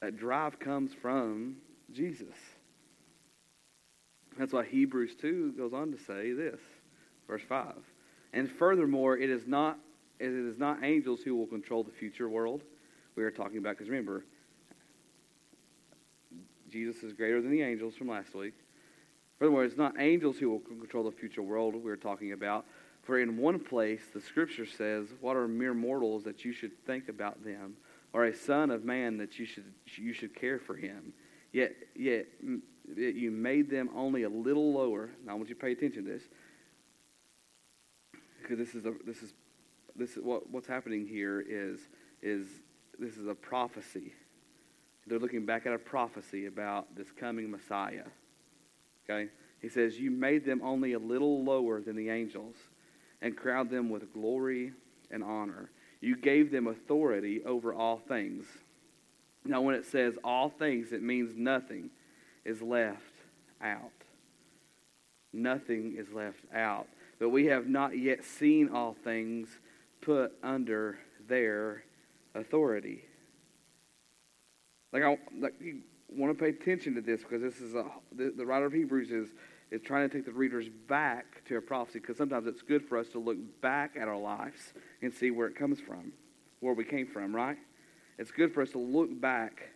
That 0.00 0.16
drive 0.16 0.58
comes 0.58 0.92
from 0.94 1.56
Jesus. 1.92 2.34
That's 4.38 4.52
why 4.52 4.64
Hebrews 4.64 5.14
2 5.20 5.54
goes 5.56 5.72
on 5.72 5.92
to 5.92 5.98
say 5.98 6.32
this, 6.32 6.60
verse 7.26 7.42
5. 7.48 7.74
And 8.32 8.50
furthermore, 8.50 9.16
it 9.16 9.30
is 9.30 9.46
not 9.46 9.78
it 10.18 10.30
is 10.30 10.58
not 10.58 10.82
angels 10.82 11.20
who 11.20 11.36
will 11.36 11.46
control 11.46 11.84
the 11.84 11.92
future 11.92 12.28
world. 12.28 12.62
We 13.16 13.24
are 13.24 13.30
talking 13.30 13.58
about 13.58 13.76
because 13.76 13.90
remember, 13.90 14.24
Jesus 16.70 17.02
is 17.02 17.12
greater 17.12 17.40
than 17.42 17.50
the 17.50 17.62
angels 17.62 17.94
from 17.96 18.08
last 18.08 18.34
week. 18.34 18.54
Furthermore, 19.38 19.64
it's 19.64 19.76
not 19.76 19.94
angels 19.98 20.38
who 20.38 20.50
will 20.50 20.60
control 20.60 21.04
the 21.04 21.10
future 21.10 21.42
world 21.42 21.74
we're 21.74 21.96
talking 21.96 22.32
about. 22.32 22.64
For 23.02 23.20
in 23.20 23.36
one 23.36 23.60
place, 23.60 24.00
the 24.12 24.20
scripture 24.20 24.66
says, 24.66 25.08
What 25.20 25.36
are 25.36 25.46
mere 25.46 25.74
mortals 25.74 26.24
that 26.24 26.44
you 26.44 26.52
should 26.52 26.72
think 26.86 27.08
about 27.08 27.44
them, 27.44 27.76
or 28.12 28.24
a 28.24 28.34
son 28.34 28.70
of 28.70 28.84
man 28.84 29.18
that 29.18 29.38
you 29.38 29.44
should, 29.44 29.72
you 29.96 30.12
should 30.12 30.34
care 30.34 30.58
for 30.58 30.74
him? 30.74 31.12
Yet, 31.52 31.74
yet 31.94 32.26
you 32.94 33.30
made 33.30 33.70
them 33.70 33.90
only 33.94 34.22
a 34.22 34.28
little 34.28 34.72
lower. 34.72 35.10
Now, 35.24 35.32
I 35.32 35.34
want 35.34 35.48
you 35.48 35.54
to 35.54 35.60
pay 35.60 35.72
attention 35.72 36.04
to 36.04 36.10
this. 36.10 36.22
Because 38.40 38.58
this 38.58 38.74
is, 38.74 38.86
a, 38.86 38.94
this 39.04 39.22
is, 39.22 39.32
this 39.96 40.16
is 40.16 40.22
what, 40.22 40.48
what's 40.50 40.68
happening 40.68 41.06
here 41.06 41.44
is, 41.46 41.80
is 42.22 42.46
this 42.98 43.16
is 43.16 43.26
a 43.26 43.34
prophecy. 43.34 44.12
They're 45.06 45.18
looking 45.18 45.46
back 45.46 45.66
at 45.66 45.72
a 45.72 45.78
prophecy 45.78 46.46
about 46.46 46.94
this 46.96 47.10
coming 47.10 47.50
Messiah. 47.50 48.04
Okay? 49.08 49.30
He 49.60 49.68
says, 49.68 49.98
You 49.98 50.10
made 50.10 50.44
them 50.44 50.60
only 50.62 50.92
a 50.92 50.98
little 50.98 51.44
lower 51.44 51.80
than 51.80 51.96
the 51.96 52.08
angels 52.08 52.54
and 53.20 53.36
crowned 53.36 53.70
them 53.70 53.88
with 53.88 54.12
glory 54.12 54.72
and 55.10 55.24
honor. 55.24 55.70
You 56.00 56.16
gave 56.16 56.50
them 56.50 56.66
authority 56.66 57.42
over 57.44 57.72
all 57.74 57.98
things. 57.98 58.44
Now, 59.44 59.60
when 59.60 59.74
it 59.74 59.86
says 59.86 60.18
all 60.22 60.50
things, 60.50 60.92
it 60.92 61.02
means 61.02 61.34
nothing 61.36 61.90
is 62.46 62.62
left 62.62 63.02
out. 63.60 63.90
Nothing 65.32 65.96
is 65.98 66.10
left 66.12 66.40
out. 66.54 66.86
But 67.18 67.30
we 67.30 67.46
have 67.46 67.66
not 67.66 67.98
yet 67.98 68.24
seen 68.24 68.70
all 68.70 68.94
things 69.04 69.48
put 70.00 70.32
under 70.42 70.98
their 71.28 71.82
authority. 72.34 73.04
Like, 74.92 75.02
I, 75.02 75.18
like 75.38 75.54
you 75.60 75.80
want 76.08 76.36
to 76.36 76.42
pay 76.42 76.50
attention 76.50 76.94
to 76.94 77.00
this 77.00 77.22
because 77.22 77.42
this 77.42 77.60
is 77.60 77.74
a, 77.74 77.84
the, 78.12 78.32
the 78.36 78.46
writer 78.46 78.66
of 78.66 78.72
Hebrews 78.72 79.10
is, 79.10 79.28
is 79.70 79.82
trying 79.82 80.08
to 80.08 80.14
take 80.14 80.24
the 80.24 80.32
readers 80.32 80.66
back 80.88 81.44
to 81.46 81.56
a 81.56 81.60
prophecy 81.60 81.98
because 81.98 82.16
sometimes 82.16 82.46
it's 82.46 82.62
good 82.62 82.84
for 82.84 82.98
us 82.98 83.08
to 83.08 83.18
look 83.18 83.36
back 83.60 83.96
at 84.00 84.08
our 84.08 84.18
lives 84.18 84.74
and 85.02 85.12
see 85.12 85.30
where 85.30 85.48
it 85.48 85.56
comes 85.56 85.80
from, 85.80 86.12
where 86.60 86.74
we 86.74 86.84
came 86.84 87.06
from, 87.06 87.34
right? 87.34 87.58
It's 88.18 88.30
good 88.30 88.54
for 88.54 88.62
us 88.62 88.70
to 88.70 88.78
look 88.78 89.20
back. 89.20 89.70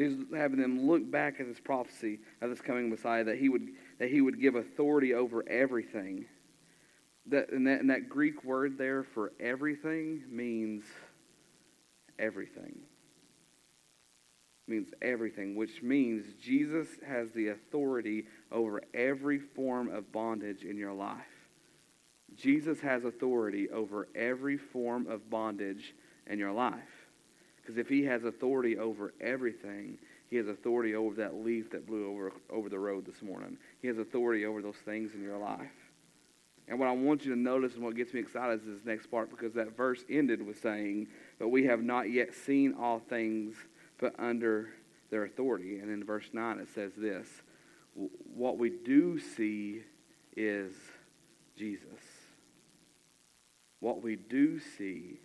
He's 0.00 0.16
having 0.34 0.60
them 0.60 0.86
look 0.86 1.10
back 1.10 1.40
at 1.40 1.46
this 1.46 1.60
prophecy 1.60 2.20
of 2.40 2.50
this 2.50 2.60
coming 2.60 2.88
Messiah 2.88 3.24
that 3.24 3.38
he 3.38 3.48
would 3.48 3.68
that 3.98 4.10
he 4.10 4.20
would 4.20 4.40
give 4.40 4.54
authority 4.54 5.14
over 5.14 5.46
everything. 5.48 6.26
That 7.26 7.50
and 7.50 7.66
that, 7.66 7.80
and 7.80 7.90
that 7.90 8.08
Greek 8.08 8.44
word 8.44 8.78
there 8.78 9.02
for 9.02 9.32
everything 9.40 10.24
means 10.30 10.84
everything 12.18 12.80
means 14.70 14.90
everything, 15.02 15.56
which 15.56 15.82
means 15.82 16.24
Jesus 16.40 16.86
has 17.06 17.30
the 17.32 17.48
authority 17.48 18.24
over 18.50 18.80
every 18.94 19.38
form 19.38 19.90
of 19.90 20.12
bondage 20.12 20.62
in 20.62 20.78
your 20.78 20.92
life. 20.92 21.18
Jesus 22.36 22.80
has 22.80 23.04
authority 23.04 23.68
over 23.70 24.08
every 24.14 24.56
form 24.56 25.06
of 25.08 25.28
bondage 25.28 25.94
in 26.26 26.38
your 26.38 26.52
life. 26.52 26.99
Because 27.60 27.76
if 27.76 27.88
he 27.88 28.04
has 28.04 28.24
authority 28.24 28.78
over 28.78 29.12
everything, 29.20 29.98
he 30.28 30.36
has 30.36 30.48
authority 30.48 30.94
over 30.94 31.14
that 31.16 31.44
leaf 31.44 31.70
that 31.70 31.86
blew 31.86 32.08
over, 32.08 32.32
over 32.50 32.68
the 32.68 32.78
road 32.78 33.04
this 33.04 33.22
morning. 33.22 33.56
He 33.82 33.88
has 33.88 33.98
authority 33.98 34.46
over 34.46 34.62
those 34.62 34.76
things 34.84 35.12
in 35.14 35.22
your 35.22 35.38
life. 35.38 35.70
And 36.68 36.78
what 36.78 36.88
I 36.88 36.92
want 36.92 37.24
you 37.24 37.34
to 37.34 37.38
notice 37.38 37.74
and 37.74 37.82
what 37.82 37.96
gets 37.96 38.14
me 38.14 38.20
excited 38.20 38.60
is 38.60 38.66
this 38.66 38.84
next 38.84 39.08
part 39.08 39.28
because 39.28 39.52
that 39.54 39.76
verse 39.76 40.04
ended 40.08 40.40
with 40.40 40.60
saying, 40.60 41.08
But 41.38 41.48
we 41.48 41.64
have 41.64 41.82
not 41.82 42.10
yet 42.10 42.32
seen 42.32 42.74
all 42.78 43.00
things 43.00 43.56
but 43.98 44.14
under 44.18 44.70
their 45.10 45.24
authority. 45.24 45.80
And 45.80 45.90
in 45.90 46.04
verse 46.04 46.30
9 46.32 46.60
it 46.60 46.68
says 46.72 46.92
this 46.96 47.26
What 48.34 48.56
we 48.56 48.70
do 48.70 49.18
see 49.18 49.82
is 50.36 50.72
Jesus. 51.56 51.86
What 53.80 54.02
we 54.02 54.14
do 54.14 54.60
see 54.60 55.18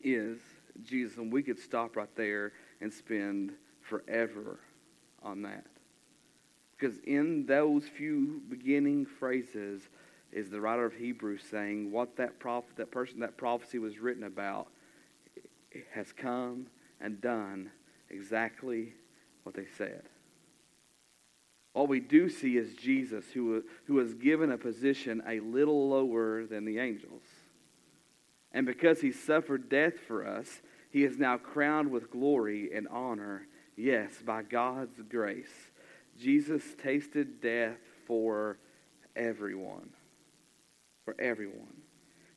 is 0.00 0.38
Jesus. 0.82 1.18
And 1.18 1.32
we 1.32 1.42
could 1.42 1.58
stop 1.58 1.96
right 1.96 2.14
there 2.16 2.52
and 2.80 2.92
spend 2.92 3.52
forever 3.80 4.60
on 5.22 5.42
that. 5.42 5.66
Because 6.78 6.98
in 7.00 7.46
those 7.46 7.84
few 7.84 8.42
beginning 8.48 9.06
phrases 9.06 9.82
is 10.32 10.50
the 10.50 10.60
writer 10.60 10.84
of 10.84 10.94
Hebrews 10.94 11.42
saying 11.48 11.92
what 11.92 12.16
that 12.16 12.38
prophet, 12.38 12.76
that 12.76 12.90
person, 12.90 13.20
that 13.20 13.36
prophecy 13.36 13.78
was 13.78 13.98
written 13.98 14.24
about 14.24 14.68
has 15.92 16.12
come 16.12 16.66
and 17.00 17.20
done 17.20 17.70
exactly 18.10 18.94
what 19.42 19.54
they 19.54 19.66
said. 19.76 20.02
All 21.74 21.86
we 21.86 22.00
do 22.00 22.28
see 22.28 22.56
is 22.56 22.74
Jesus, 22.74 23.24
who, 23.32 23.62
who 23.84 23.94
was 23.94 24.14
given 24.14 24.52
a 24.52 24.58
position 24.58 25.22
a 25.26 25.40
little 25.40 25.88
lower 25.88 26.44
than 26.44 26.64
the 26.64 26.78
angels. 26.78 27.22
And 28.52 28.66
because 28.66 29.00
he 29.00 29.12
suffered 29.12 29.68
death 29.68 29.94
for 30.06 30.26
us, 30.26 30.62
he 30.90 31.04
is 31.04 31.18
now 31.18 31.38
crowned 31.38 31.90
with 31.90 32.10
glory 32.10 32.70
and 32.74 32.86
honor, 32.88 33.46
yes, 33.76 34.12
by 34.24 34.42
God's 34.42 35.00
grace. 35.08 35.70
Jesus 36.20 36.62
tasted 36.82 37.40
death 37.40 37.78
for 38.06 38.58
everyone. 39.16 39.88
For 41.04 41.16
everyone. 41.18 41.82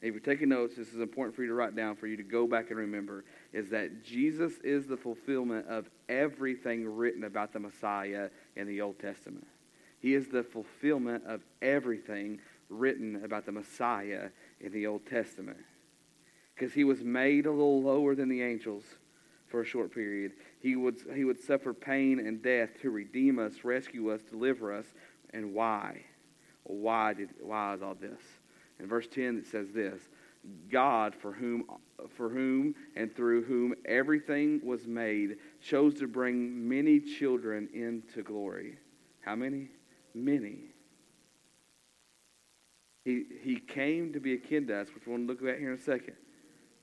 If 0.02 0.14
you're 0.14 0.22
taking 0.22 0.50
notes, 0.50 0.76
this 0.76 0.94
is 0.94 1.00
important 1.00 1.36
for 1.36 1.42
you 1.42 1.48
to 1.50 1.56
write 1.56 1.76
down, 1.76 1.96
for 1.96 2.08
you 2.08 2.16
to 2.18 2.24
go 2.24 2.48
back 2.48 2.70
and 2.70 2.78
remember, 2.78 3.26
is 3.52 3.70
that 3.70 4.04
Jesus 4.04 4.54
is 4.64 4.86
the 4.86 4.98
fulfillment 4.98 5.68
of 5.68 5.90
everything 6.08 6.88
written 6.88 7.24
about 7.24 7.52
the 7.52 7.60
Messiah 7.60 8.30
in 8.56 8.68
the 8.68 8.82
Old 8.82 9.00
Testament. 9.00 9.48
He 10.00 10.14
is 10.14 10.28
the 10.28 10.44
fulfillment 10.44 11.24
of 11.26 11.42
everything 11.62 12.40
written 12.70 13.24
about 13.24 13.46
the 13.46 13.52
Messiah 13.52 14.30
in 14.62 14.72
the 14.72 14.86
Old 14.86 15.06
Testament. 15.08 15.58
Because 16.56 16.74
he 16.74 16.84
was 16.84 17.04
made 17.04 17.46
a 17.46 17.52
little 17.52 17.84
lower 17.84 18.16
than 18.16 18.30
the 18.30 18.42
angels 18.42 18.84
for 19.48 19.62
a 19.62 19.66
short 19.66 19.94
period. 19.94 20.34
He 20.60 20.76
would, 20.76 20.98
he 21.14 21.26
would 21.26 21.40
suffer 21.40 21.74
pain 21.74 22.20
and 22.20 22.42
death 22.42 22.70
to 22.82 22.90
redeem 22.90 23.40
us, 23.40 23.64
rescue 23.64 24.12
us, 24.12 24.22
deliver 24.22 24.74
us. 24.74 24.86
And 25.34 25.54
why? 25.54 26.02
Why 26.64 27.14
did 27.14 27.30
why 27.42 27.74
is 27.74 27.82
all 27.82 27.96
this? 27.96 28.22
In 28.80 28.88
verse 28.88 29.08
10, 29.08 29.38
it 29.38 29.48
says 29.48 29.68
this 29.74 30.02
God, 30.70 31.16
for 31.16 31.32
whom, 31.32 31.66
for 32.16 32.30
whom 32.30 32.76
and 32.96 33.16
through 33.16 33.44
whom 33.44 33.74
everything 33.86 34.62
was 34.64 34.88
made, 34.88 35.38
chose 35.62 35.96
to 35.96 36.08
bring 36.08 36.68
many 36.68 37.00
children 37.00 37.68
into 37.74 38.24
glory. 38.24 38.78
How 39.22 39.36
many? 39.36 39.70
Many. 40.14 40.60
He, 43.04 43.24
he 43.42 43.60
came 43.60 44.14
to 44.14 44.20
be 44.20 44.34
akin 44.34 44.68
to 44.68 44.82
us, 44.82 44.88
which 44.94 45.06
we'll 45.06 45.20
look 45.20 45.44
at 45.44 45.60
here 45.60 45.74
in 45.74 45.80
a 45.80 45.82
second. 45.82 46.16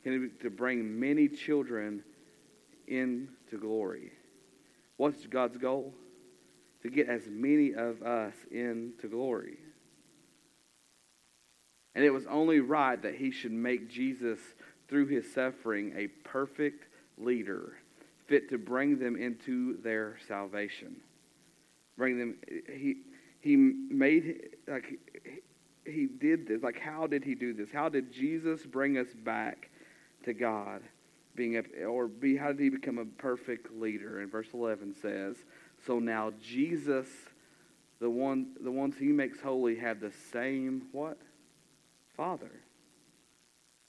To 0.05 0.51
bring 0.51 0.99
many 0.99 1.29
children 1.29 2.03
into 2.89 3.59
glory. 3.61 4.13
What's 4.97 5.27
God's 5.27 5.57
goal? 5.57 5.95
To 6.83 6.91
get 6.91 7.09
as 7.09 7.23
many 7.29 7.73
of 7.75 8.03
us 8.03 8.35
into 8.51 9.09
glory. 9.09 9.59
And 11.95 12.05
it 12.05 12.11
was 12.11 12.27
only 12.27 12.61
right 12.61 13.01
that 13.03 13.15
he 13.15 13.31
should 13.31 13.53
make 13.53 13.89
Jesus, 13.89 14.41
through 14.89 15.07
his 15.07 15.33
suffering, 15.33 15.93
a 15.97 16.09
perfect 16.29 16.87
leader, 17.19 17.75
fit 18.27 18.51
to 18.51 18.59
bring 18.59 18.99
them 18.99 19.17
into 19.17 19.77
their 19.83 20.17
salvation. 20.27 20.97
Bring 21.97 22.19
them, 22.19 22.37
he, 22.67 22.97
he 23.41 23.57
made, 23.57 24.57
like, 24.67 24.99
he 25.85 26.07
did 26.07 26.49
this. 26.49 26.63
Like, 26.63 26.81
how 26.81 27.07
did 27.07 27.25
he 27.25 27.35
do 27.35 27.53
this? 27.53 27.69
How 27.73 27.89
did 27.89 28.13
Jesus 28.13 28.65
bring 28.65 28.99
us 28.99 29.09
back 29.25 29.69
to 30.25 30.35
God? 30.35 30.83
Being 31.35 31.57
a, 31.57 31.85
or 31.85 32.09
be, 32.09 32.37
how 32.37 32.49
did 32.49 32.61
he 32.61 32.69
become 32.69 32.99
a 32.99 33.05
perfect 33.05 33.73
leader? 33.73 34.21
And 34.21 34.31
verse 34.31 34.49
11 34.53 34.95
says, 35.01 35.37
So 35.87 35.99
now 35.99 36.33
Jesus, 36.43 37.09
the 38.01 38.11
one, 38.11 38.55
the 38.61 38.71
ones 38.71 38.97
he 38.99 39.07
makes 39.07 39.41
holy, 39.41 39.77
have 39.77 40.01
the 40.01 40.13
same, 40.33 40.83
what? 40.93 41.19
Father. 42.17 42.51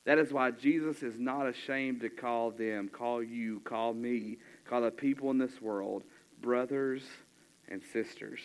That 0.05 0.17
is 0.17 0.33
why 0.33 0.51
Jesus 0.51 1.01
is 1.01 1.17
not 1.17 1.47
ashamed 1.47 2.01
to 2.01 2.09
call 2.09 2.51
them, 2.51 2.89
call 2.89 3.23
you, 3.23 3.61
call 3.61 3.93
me, 3.93 4.37
call 4.65 4.81
the 4.81 4.91
people 4.91 5.31
in 5.31 5.37
this 5.37 5.61
world 5.61 6.03
brothers 6.41 7.03
and 7.69 7.81
sisters. 7.91 8.41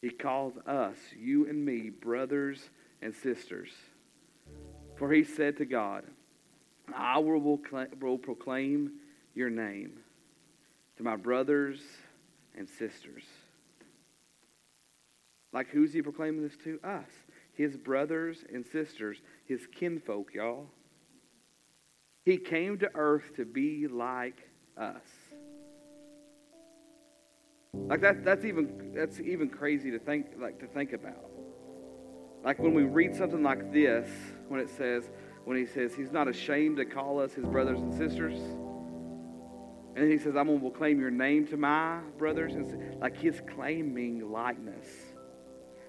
He 0.00 0.10
calls 0.10 0.54
us, 0.66 0.96
you 1.16 1.48
and 1.48 1.64
me, 1.64 1.90
brothers 1.90 2.70
and 3.00 3.14
sisters. 3.14 3.70
For 5.02 5.12
he 5.12 5.24
said 5.24 5.56
to 5.56 5.64
God, 5.64 6.04
I 6.94 7.18
will, 7.18 7.58
proclaim 7.58 8.92
your 9.34 9.50
name 9.50 9.94
to 10.96 11.02
my 11.02 11.16
brothers 11.16 11.80
and 12.56 12.68
sisters. 12.68 13.24
Like 15.52 15.66
who's 15.70 15.92
he 15.92 16.02
proclaiming 16.02 16.44
this 16.44 16.56
to? 16.62 16.78
Us. 16.84 17.08
His 17.54 17.76
brothers 17.76 18.44
and 18.54 18.64
sisters, 18.64 19.18
his 19.44 19.66
kinfolk, 19.66 20.34
y'all. 20.34 20.66
He 22.24 22.38
came 22.38 22.78
to 22.78 22.88
earth 22.94 23.34
to 23.34 23.44
be 23.44 23.88
like 23.88 24.48
us. 24.78 25.02
Like 27.74 28.02
that, 28.02 28.24
that's 28.24 28.44
even 28.44 28.92
that's 28.94 29.18
even 29.18 29.48
crazy 29.48 29.90
to 29.90 29.98
think 29.98 30.26
like 30.38 30.60
to 30.60 30.68
think 30.68 30.92
about. 30.92 31.32
Like 32.44 32.60
when 32.60 32.74
we 32.74 32.82
read 32.82 33.16
something 33.16 33.42
like 33.42 33.72
this, 33.72 34.08
when 34.52 34.60
it 34.60 34.68
says, 34.68 35.10
when 35.44 35.56
he 35.56 35.64
says 35.64 35.94
he's 35.94 36.12
not 36.12 36.28
ashamed 36.28 36.76
to 36.76 36.84
call 36.84 37.18
us 37.18 37.32
his 37.32 37.46
brothers 37.46 37.80
and 37.80 37.92
sisters. 37.94 38.38
And 39.94 40.04
then 40.04 40.10
he 40.10 40.18
says, 40.18 40.36
I'm 40.36 40.46
going 40.46 40.60
to 40.60 40.70
proclaim 40.70 41.00
your 41.00 41.10
name 41.10 41.46
to 41.48 41.56
my 41.56 42.00
brothers. 42.18 42.54
And 42.54 43.00
like 43.00 43.16
he's 43.16 43.40
claiming 43.56 44.30
likeness. 44.30 44.86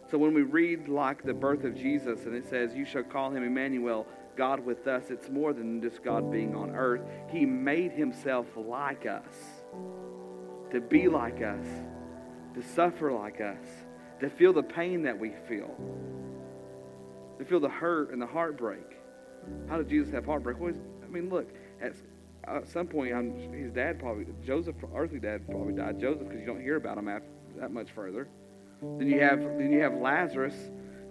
So 0.10 0.18
when 0.18 0.34
we 0.34 0.44
read 0.44 0.88
like 0.88 1.24
the 1.24 1.34
birth 1.34 1.66
of 1.66 1.76
Jesus 1.76 2.26
and 2.26 2.36
it 2.36 2.50
says, 2.50 2.74
You 2.74 2.86
shall 2.86 3.04
call 3.04 3.32
him 3.32 3.44
Emmanuel, 3.44 4.08
God 4.38 4.66
with 4.66 4.88
us, 4.88 5.10
it's 5.10 5.30
more 5.30 5.52
than 5.52 5.82
just 5.82 6.02
God 6.02 6.32
being 6.32 6.56
on 6.56 6.72
earth. 6.72 7.02
He 7.30 7.46
made 7.46 7.92
himself 7.92 8.48
like 8.56 9.06
us 9.06 9.36
to 10.72 10.80
be 10.80 11.10
like 11.10 11.42
us, 11.42 11.66
to 12.56 12.64
suffer 12.64 13.12
like 13.12 13.42
us, 13.42 13.66
to 14.22 14.30
feel 14.30 14.54
the 14.54 14.64
pain 14.64 15.04
that 15.04 15.20
we 15.20 15.34
feel, 15.50 15.76
feel 17.44 17.60
the 17.60 17.70
hurt 17.70 18.12
and 18.12 18.22
the 18.22 18.28
heartbreak. 18.28 18.98
How 19.70 19.78
did 19.78 19.90
Jesus 19.90 20.14
have 20.14 20.26
heartbreak? 20.26 20.60
Well, 20.60 20.74
I 21.04 21.08
mean, 21.08 21.30
look, 21.30 21.50
at, 21.82 21.94
some 22.68 22.88
point, 22.88 23.14
I'm, 23.14 23.54
his 23.54 23.72
dad 23.72 24.00
probably, 24.00 24.26
Joseph, 24.46 24.76
earthly 24.96 25.20
dad 25.20 25.48
probably 25.48 25.74
died. 25.74 26.00
Joseph, 26.00 26.28
because 26.28 26.40
you 26.40 26.46
don't 26.46 26.62
hear 26.62 26.76
about 26.76 26.98
him 26.98 27.08
after, 27.08 27.28
that 27.60 27.72
much 27.72 27.92
further. 27.92 28.28
Then 28.82 29.08
you 29.08 29.20
have, 29.22 29.40
then 29.40 29.72
you 29.72 29.80
have 29.80 29.94
Lazarus, 29.94 30.56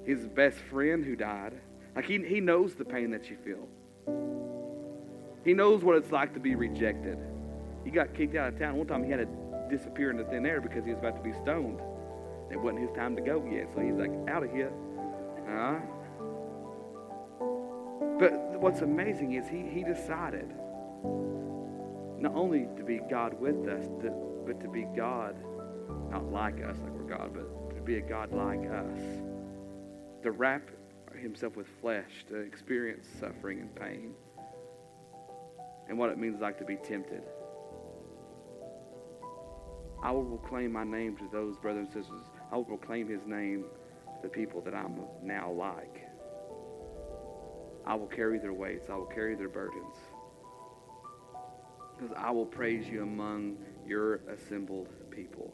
his 0.04 0.26
best 0.28 0.58
friend 0.70 1.04
who 1.04 1.16
died. 1.16 1.54
Like 1.96 2.04
he, 2.04 2.18
he 2.22 2.40
knows 2.40 2.74
the 2.74 2.84
pain 2.84 3.10
that 3.10 3.30
you 3.30 3.36
feel. 3.36 3.68
He 5.44 5.54
knows 5.54 5.82
what 5.82 5.96
it's 5.96 6.12
like 6.12 6.34
to 6.34 6.40
be 6.40 6.54
rejected. 6.54 7.18
He 7.84 7.90
got 7.90 8.14
kicked 8.14 8.36
out 8.36 8.52
of 8.52 8.58
town. 8.58 8.76
One 8.76 8.86
time 8.86 9.04
he 9.04 9.10
had 9.10 9.20
to 9.20 9.76
disappear 9.76 10.10
into 10.10 10.24
thin 10.24 10.46
air 10.46 10.60
because 10.60 10.84
he 10.84 10.90
was 10.90 10.98
about 10.98 11.16
to 11.16 11.22
be 11.22 11.32
stoned. 11.42 11.80
It 12.50 12.60
wasn't 12.60 12.80
his 12.80 12.90
time 12.94 13.16
to 13.16 13.22
go 13.22 13.44
yet, 13.50 13.68
so 13.74 13.80
he's 13.80 13.94
like, 13.94 14.12
out 14.28 14.42
of 14.42 14.50
here. 14.52 14.70
Uh, 15.48 15.80
but 18.22 18.60
what's 18.60 18.82
amazing 18.82 19.32
is 19.32 19.48
he, 19.48 19.62
he 19.62 19.82
decided 19.82 20.48
not 22.20 22.32
only 22.36 22.68
to 22.76 22.84
be 22.84 23.00
God 23.10 23.34
with 23.40 23.66
us, 23.66 23.84
to, 24.00 24.12
but 24.46 24.60
to 24.60 24.68
be 24.68 24.86
God, 24.96 25.34
not 26.08 26.30
like 26.30 26.62
us, 26.62 26.76
like 26.84 26.92
we're 26.92 27.16
God, 27.16 27.32
but 27.34 27.74
to 27.74 27.82
be 27.82 27.96
a 27.96 28.00
God 28.00 28.30
like 28.30 28.60
us. 28.70 29.00
To 30.22 30.30
wrap 30.30 30.62
himself 31.20 31.56
with 31.56 31.66
flesh, 31.80 32.24
to 32.28 32.36
experience 32.36 33.08
suffering 33.18 33.58
and 33.58 33.74
pain, 33.74 34.14
and 35.88 35.98
what 35.98 36.10
it 36.10 36.16
means 36.16 36.40
like 36.40 36.58
to 36.58 36.64
be 36.64 36.76
tempted. 36.76 37.24
I 40.00 40.12
will 40.12 40.38
proclaim 40.38 40.70
my 40.70 40.84
name 40.84 41.16
to 41.16 41.28
those 41.32 41.56
brothers 41.56 41.88
and 41.92 42.04
sisters. 42.04 42.22
I 42.52 42.54
will 42.54 42.66
proclaim 42.66 43.08
his 43.08 43.26
name 43.26 43.64
to 44.14 44.22
the 44.22 44.28
people 44.28 44.60
that 44.60 44.76
I'm 44.76 45.00
now 45.24 45.50
like. 45.50 46.11
I 47.86 47.94
will 47.94 48.06
carry 48.06 48.38
their 48.38 48.52
weights. 48.52 48.88
I 48.90 48.94
will 48.94 49.06
carry 49.06 49.34
their 49.34 49.48
burdens. 49.48 49.96
Because 51.96 52.14
I 52.16 52.30
will 52.30 52.46
praise 52.46 52.86
you 52.88 53.02
among 53.02 53.56
your 53.86 54.16
assembled 54.28 54.88
people. 55.10 55.52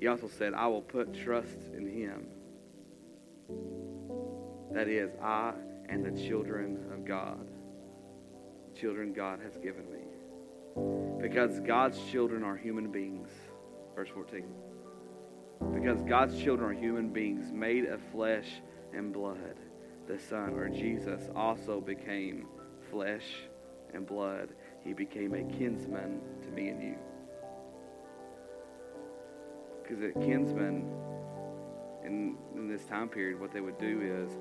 He 0.00 0.06
also 0.06 0.28
said, 0.28 0.54
I 0.54 0.66
will 0.66 0.82
put 0.82 1.12
trust 1.12 1.58
in 1.76 1.86
him. 1.86 2.26
That 4.72 4.88
is, 4.88 5.10
I 5.22 5.54
and 5.88 6.04
the 6.04 6.28
children 6.28 6.78
of 6.92 7.04
God. 7.04 7.48
Children 8.78 9.12
God 9.12 9.40
has 9.40 9.56
given 9.56 9.90
me. 9.90 10.00
Because 11.20 11.58
God's 11.60 11.98
children 12.10 12.44
are 12.44 12.56
human 12.56 12.92
beings 12.92 13.30
Verse 13.98 14.10
14. 14.10 14.44
Because 15.74 16.00
God's 16.02 16.40
children 16.40 16.70
are 16.70 16.72
human 16.72 17.08
beings 17.12 17.50
made 17.50 17.84
of 17.84 18.00
flesh 18.12 18.46
and 18.94 19.12
blood. 19.12 19.56
The 20.08 20.18
Son, 20.18 20.54
or 20.54 20.70
Jesus, 20.70 21.28
also 21.36 21.82
became 21.82 22.46
flesh 22.90 23.26
and 23.92 24.06
blood. 24.06 24.48
He 24.82 24.94
became 24.94 25.34
a 25.34 25.42
kinsman 25.42 26.20
to 26.42 26.48
me 26.48 26.68
and 26.68 26.82
you. 26.82 26.94
Because 29.82 30.02
a 30.02 30.12
kinsman, 30.18 30.90
in, 32.04 32.38
in 32.56 32.68
this 32.68 32.86
time 32.86 33.10
period, 33.10 33.38
what 33.38 33.52
they 33.52 33.60
would 33.60 33.78
do 33.78 34.00
is, 34.00 34.38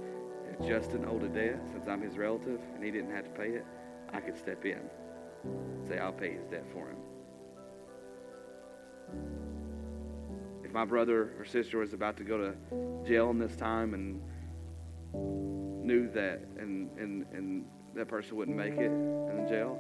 if 0.50 0.66
Justin 0.66 1.04
owed 1.06 1.24
a 1.24 1.28
debt, 1.28 1.60
since 1.74 1.86
I'm 1.90 2.02
his 2.02 2.18
relative 2.18 2.62
and 2.74 2.82
he 2.82 2.90
didn't 2.90 3.12
have 3.12 3.26
to 3.26 3.32
pay 3.32 3.50
it, 3.50 3.66
I 4.14 4.22
could 4.22 4.38
step 4.38 4.64
in. 4.64 4.80
Say, 5.90 6.00
I'll 6.00 6.14
pay 6.14 6.32
his 6.32 6.46
debt 6.46 6.66
for 6.72 6.90
him. 6.90 6.98
if 10.68 10.74
my 10.74 10.84
brother 10.84 11.32
or 11.40 11.46
sister 11.46 11.78
was 11.78 11.94
about 11.94 12.18
to 12.18 12.24
go 12.26 12.38
to 12.38 12.54
jail 13.08 13.30
in 13.30 13.40
this 13.40 13.56
time 13.56 13.94
and 13.94 14.22
knew 15.14 16.10
that 16.14 16.42
and, 16.60 16.90
and, 16.98 17.26
and 17.32 17.66
that 17.96 18.08
person 18.08 18.36
wouldn't 18.36 18.58
make 18.58 18.74
it 18.74 18.92
in 18.92 19.46
jail, 19.50 19.78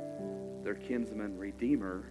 their 0.63 0.75
kinsman 0.75 1.37
redeemer 1.37 2.05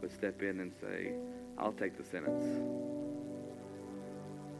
would 0.00 0.12
step 0.12 0.42
in 0.42 0.60
and 0.60 0.72
say, 0.80 1.12
I'll 1.58 1.72
take 1.72 1.96
the 1.96 2.04
sentence. 2.04 2.44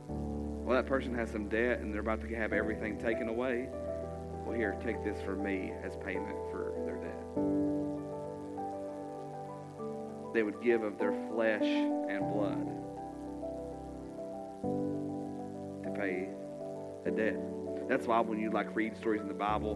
Well, 0.08 0.76
that 0.76 0.86
person 0.86 1.14
has 1.14 1.30
some 1.30 1.48
debt 1.48 1.80
and 1.80 1.92
they're 1.92 2.00
about 2.00 2.20
to 2.20 2.34
have 2.34 2.52
everything 2.52 2.98
taken 2.98 3.28
away. 3.28 3.68
Well, 4.44 4.56
here, 4.56 4.76
take 4.84 5.02
this 5.04 5.20
from 5.22 5.42
me 5.42 5.72
as 5.84 5.96
payment 5.96 6.36
for 6.50 6.72
their 6.84 6.96
debt. 6.96 7.24
They 10.32 10.42
would 10.42 10.62
give 10.62 10.82
of 10.82 10.98
their 10.98 11.12
flesh 11.28 11.62
and 11.62 12.32
blood 12.32 12.66
to 15.84 15.90
pay 16.00 16.28
a 17.06 17.10
debt. 17.10 17.59
That's 17.90 18.06
why 18.06 18.20
when 18.20 18.38
you 18.38 18.52
like 18.52 18.68
read 18.76 18.96
stories 18.96 19.20
in 19.20 19.26
the 19.26 19.34
Bible, 19.34 19.74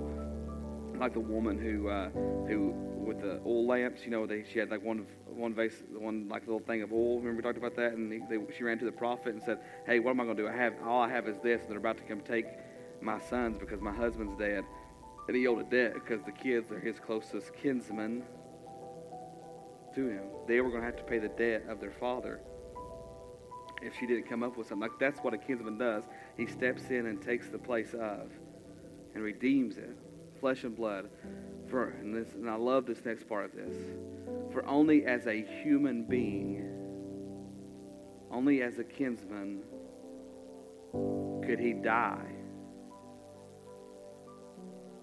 like 1.01 1.15
the 1.15 1.19
woman 1.19 1.59
who 1.59 1.89
uh, 1.89 2.11
who 2.47 2.73
with 3.05 3.21
the 3.21 3.41
oil 3.45 3.67
lamps, 3.67 4.03
you 4.05 4.13
know, 4.13 4.25
they, 4.25 4.45
she 4.53 4.61
had 4.61 4.71
like 4.71 4.85
one 4.85 5.05
one 5.27 5.53
vase, 5.53 5.83
one 5.93 6.29
like 6.29 6.43
little 6.43 6.61
thing 6.61 6.83
of 6.83 6.93
oil. 6.93 7.19
Remember 7.19 7.39
we 7.39 7.43
talked 7.43 7.59
about 7.59 7.75
that, 7.75 7.95
and 7.95 8.13
they, 8.13 8.39
she 8.57 8.63
ran 8.63 8.79
to 8.79 8.85
the 8.85 8.93
prophet 8.93 9.35
and 9.35 9.43
said, 9.43 9.59
"Hey, 9.85 9.99
what 9.99 10.13
am 10.13 10.21
I 10.21 10.25
going 10.27 10.37
to 10.37 10.43
do? 10.45 10.49
I 10.49 10.55
have 10.55 10.75
all 10.87 11.03
I 11.03 11.09
have 11.09 11.27
is 11.27 11.39
this, 11.43 11.63
and 11.63 11.71
they're 11.71 11.79
about 11.79 11.97
to 11.97 12.05
come 12.05 12.21
take 12.21 12.47
my 13.03 13.19
sons 13.19 13.59
because 13.59 13.81
my 13.81 13.93
husband's 13.93 14.39
dead." 14.39 14.63
And 15.27 15.37
he 15.37 15.49
owed 15.49 15.67
a 15.67 15.69
debt 15.69 15.95
because 15.95 16.23
the 16.25 16.31
kids 16.31 16.71
are 16.71 16.79
his 16.79 17.01
closest 17.01 17.53
kinsmen 17.57 18.23
to 19.97 20.07
him. 20.07 20.23
They 20.47 20.61
were 20.61 20.69
going 20.69 20.83
to 20.83 20.87
have 20.87 20.99
to 20.99 21.03
pay 21.03 21.19
the 21.19 21.31
debt 21.31 21.65
of 21.69 21.81
their 21.81 21.91
father 21.91 22.43
if 23.85 23.95
she 23.99 24.07
didn't 24.07 24.29
come 24.29 24.43
up 24.43 24.57
with 24.57 24.69
something. 24.69 24.89
Like 24.89 24.99
that's 24.99 25.21
what 25.21 25.35
a 25.35 25.39
kinsman 25.39 25.79
does. 25.79 26.05
He 26.37 26.47
steps 26.47 26.91
in 26.91 27.07
and 27.07 27.21
takes 27.21 27.49
the 27.49 27.59
place 27.59 27.95
of 27.95 28.31
and 29.15 29.23
redeems 29.23 29.77
it 29.77 29.97
flesh 30.45 30.65
and 30.65 30.77
blood. 30.77 31.09
For 31.71 31.89
and 32.01 32.15
this 32.15 32.35
and 32.35 32.51
I 32.51 32.57
love 32.57 32.85
this 32.85 33.03
next 33.03 33.27
part 33.27 33.47
of 33.47 33.53
this. 33.53 33.75
For 34.53 34.63
only 34.67 35.07
as 35.07 35.27
a 35.27 35.43
human 35.63 36.05
being, 36.05 36.71
only 38.31 38.61
as 38.61 38.79
a 38.79 38.85
kinsman 38.85 39.63
could 41.47 41.59
he 41.59 41.73
die. 41.73 42.31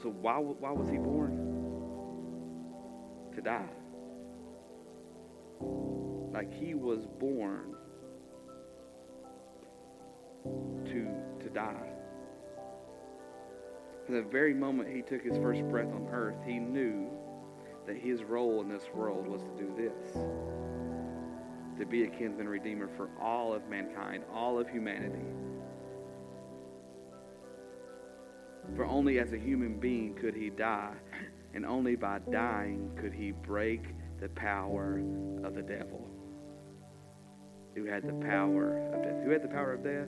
So 0.03 0.09
why 0.09 0.37
why 0.37 0.71
was 0.71 0.89
he 0.89 0.97
born? 0.97 1.47
To 3.33 3.41
die. 3.41 3.69
Like 6.31 6.53
he 6.53 6.75
was 6.75 7.07
born 7.19 7.75
die. 11.53 11.91
From 14.05 14.15
the 14.15 14.23
very 14.23 14.53
moment 14.53 14.89
he 14.93 15.01
took 15.01 15.23
his 15.23 15.37
first 15.37 15.67
breath 15.69 15.93
on 15.93 16.07
earth, 16.11 16.37
he 16.45 16.59
knew 16.59 17.09
that 17.87 17.97
his 17.97 18.23
role 18.23 18.61
in 18.61 18.69
this 18.69 18.83
world 18.93 19.27
was 19.27 19.41
to 19.41 19.49
do 19.57 19.73
this 19.75 20.17
to 21.77 21.85
be 21.85 22.03
a 22.03 22.07
kinsman 22.07 22.47
redeemer 22.47 22.89
for 22.95 23.09
all 23.19 23.53
of 23.53 23.67
mankind, 23.67 24.23
all 24.31 24.59
of 24.59 24.69
humanity. 24.69 25.25
For 28.75 28.85
only 28.85 29.19
as 29.19 29.33
a 29.33 29.37
human 29.37 29.79
being 29.79 30.13
could 30.13 30.35
he 30.35 30.49
die, 30.49 30.93
and 31.53 31.65
only 31.65 31.95
by 31.95 32.19
dying 32.31 32.91
could 32.99 33.13
he 33.13 33.31
break 33.31 33.83
the 34.19 34.29
power 34.29 35.01
of 35.43 35.55
the 35.55 35.63
devil. 35.63 36.07
Who 37.75 37.85
had 37.85 38.03
the 38.03 38.13
power 38.25 38.77
of 38.93 39.01
death? 39.01 39.23
Who 39.23 39.31
had 39.31 39.41
the 39.41 39.47
power 39.47 39.73
of 39.73 39.83
death? 39.83 40.07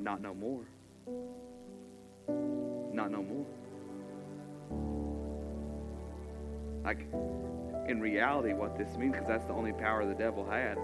Not 0.00 0.22
no 0.22 0.32
more. 0.32 0.64
Not 2.92 3.10
no 3.10 3.22
more. 3.22 3.46
Like, 6.82 7.06
in 7.86 8.00
reality, 8.00 8.54
what 8.54 8.78
this 8.78 8.96
means, 8.96 9.12
because 9.12 9.28
that's 9.28 9.44
the 9.44 9.52
only 9.52 9.72
power 9.72 10.06
the 10.06 10.14
devil 10.14 10.48
had, 10.48 10.78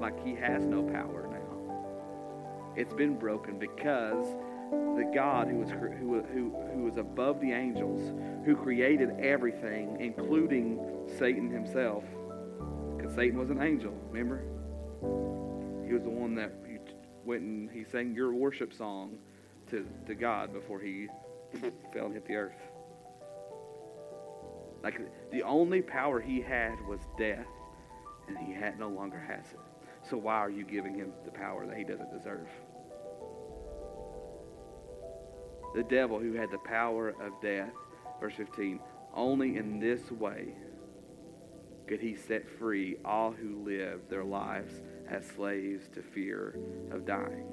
like, 0.00 0.20
he 0.24 0.34
has 0.34 0.64
no 0.64 0.82
power 0.82 1.28
now. 1.30 2.74
It's 2.76 2.92
been 2.92 3.16
broken 3.18 3.58
because 3.58 4.34
the 4.70 5.08
God 5.14 5.46
who 5.46 5.58
was, 5.58 5.70
who, 5.70 6.22
who, 6.32 6.52
who 6.74 6.84
was 6.84 6.96
above 6.96 7.40
the 7.40 7.52
angels, 7.52 8.12
who 8.44 8.56
created 8.56 9.10
everything, 9.20 9.96
including 10.00 10.80
Satan 11.18 11.50
himself, 11.50 12.02
because 12.96 13.14
Satan 13.14 13.38
was 13.38 13.50
an 13.50 13.62
angel, 13.62 13.92
remember? 14.10 14.42
He 15.86 15.92
was 15.94 16.02
the 16.02 16.10
one 16.10 16.34
that 16.34 16.52
went 17.30 17.42
and 17.42 17.70
he 17.70 17.84
sang 17.84 18.12
your 18.12 18.32
worship 18.34 18.74
song 18.74 19.16
to, 19.70 19.86
to 20.04 20.16
God 20.16 20.52
before 20.52 20.80
he 20.80 21.06
fell 21.92 22.06
and 22.06 22.14
hit 22.14 22.26
the 22.26 22.34
earth. 22.34 22.60
Like 24.82 25.00
the 25.30 25.44
only 25.44 25.80
power 25.80 26.20
he 26.20 26.40
had 26.40 26.74
was 26.88 26.98
death, 27.16 27.46
and 28.26 28.36
he 28.36 28.52
had 28.52 28.80
no 28.80 28.88
longer 28.88 29.18
has 29.18 29.44
it. 29.52 29.60
So 30.02 30.16
why 30.16 30.38
are 30.38 30.50
you 30.50 30.64
giving 30.64 30.96
him 30.96 31.12
the 31.24 31.30
power 31.30 31.66
that 31.66 31.76
he 31.76 31.84
doesn't 31.84 32.10
deserve? 32.10 32.48
The 35.76 35.84
devil 35.84 36.18
who 36.18 36.32
had 36.32 36.50
the 36.50 36.58
power 36.58 37.10
of 37.10 37.40
death, 37.40 37.70
verse 38.20 38.34
15, 38.34 38.80
only 39.14 39.56
in 39.56 39.78
this 39.78 40.10
way 40.10 40.48
could 41.86 42.00
he 42.00 42.16
set 42.16 42.48
free 42.58 42.96
all 43.04 43.30
who 43.30 43.62
live 43.62 44.00
their 44.08 44.24
lives 44.24 44.72
as 45.10 45.26
slaves 45.26 45.88
to 45.94 46.02
fear 46.02 46.58
of 46.90 47.04
dying. 47.04 47.46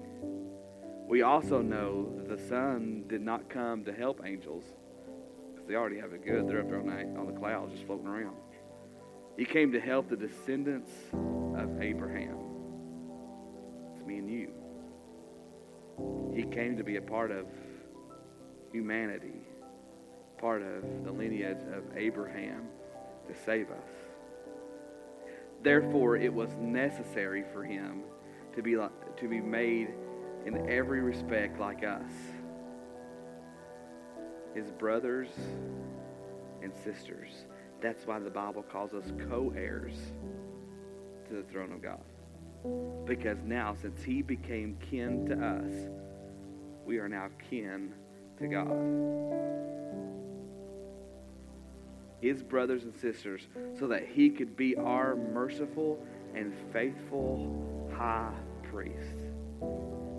We 1.07 1.21
also 1.21 1.61
know 1.61 2.11
that 2.17 2.29
the 2.29 2.47
Son 2.47 3.03
did 3.07 3.21
not 3.21 3.49
come 3.49 3.83
to 3.85 3.93
help 3.93 4.21
angels 4.25 4.63
they 5.67 5.75
already 5.75 5.99
have 5.99 6.13
it 6.13 6.25
good. 6.25 6.47
They're 6.47 6.61
up 6.61 6.69
there 6.69 6.79
on 6.79 6.87
the, 6.87 7.19
on 7.19 7.27
the 7.27 7.37
clouds 7.37 7.73
just 7.73 7.85
floating 7.85 8.07
around. 8.07 8.37
He 9.37 9.45
came 9.45 9.71
to 9.73 9.79
help 9.79 10.09
the 10.09 10.15
descendants 10.15 10.91
of 11.13 11.81
Abraham. 11.81 12.37
It's 13.93 14.05
me 14.05 14.17
and 14.17 14.29
you. 14.29 14.51
He 16.33 16.43
came 16.43 16.77
to 16.77 16.83
be 16.83 16.95
a 16.95 17.01
part 17.01 17.31
of 17.31 17.47
humanity, 18.71 19.41
part 20.37 20.61
of 20.61 21.03
the 21.03 21.11
lineage 21.11 21.61
of 21.73 21.83
Abraham 21.97 22.63
to 23.27 23.35
save 23.45 23.69
us. 23.69 23.89
Therefore, 25.63 26.17
it 26.17 26.33
was 26.33 26.49
necessary 26.59 27.43
for 27.53 27.63
him 27.63 28.03
to 28.55 28.61
be, 28.61 28.77
like, 28.77 29.17
to 29.17 29.27
be 29.27 29.41
made 29.41 29.89
in 30.45 30.69
every 30.69 31.01
respect 31.01 31.59
like 31.59 31.83
us 31.83 32.11
his 34.57 34.71
brothers 34.71 35.29
and 36.63 36.73
sisters. 36.83 37.45
That's 37.79 38.07
why 38.07 38.19
the 38.19 38.29
Bible 38.29 38.63
calls 38.63 38.93
us 38.93 39.11
co 39.29 39.53
heirs 39.55 39.95
to 41.27 41.35
the 41.35 41.43
throne 41.43 41.71
of 41.71 41.81
God. 41.81 42.01
Because 43.05 43.37
now, 43.45 43.75
since 43.79 44.01
he 44.01 44.23
became 44.23 44.77
kin 44.89 45.27
to 45.27 45.35
us, 45.35 45.89
we 46.85 46.97
are 46.97 47.07
now 47.07 47.27
kin 47.49 47.93
to 48.39 48.47
God. 48.47 48.71
His 52.21 52.41
brothers 52.41 52.83
and 52.83 52.95
sisters, 52.95 53.47
so 53.77 53.87
that 53.87 54.07
he 54.07 54.29
could 54.29 54.55
be 54.57 54.75
our 54.75 55.15
merciful 55.15 56.03
and 56.35 56.53
faithful 56.73 57.89
high 57.95 58.33
priest. 58.63 59.15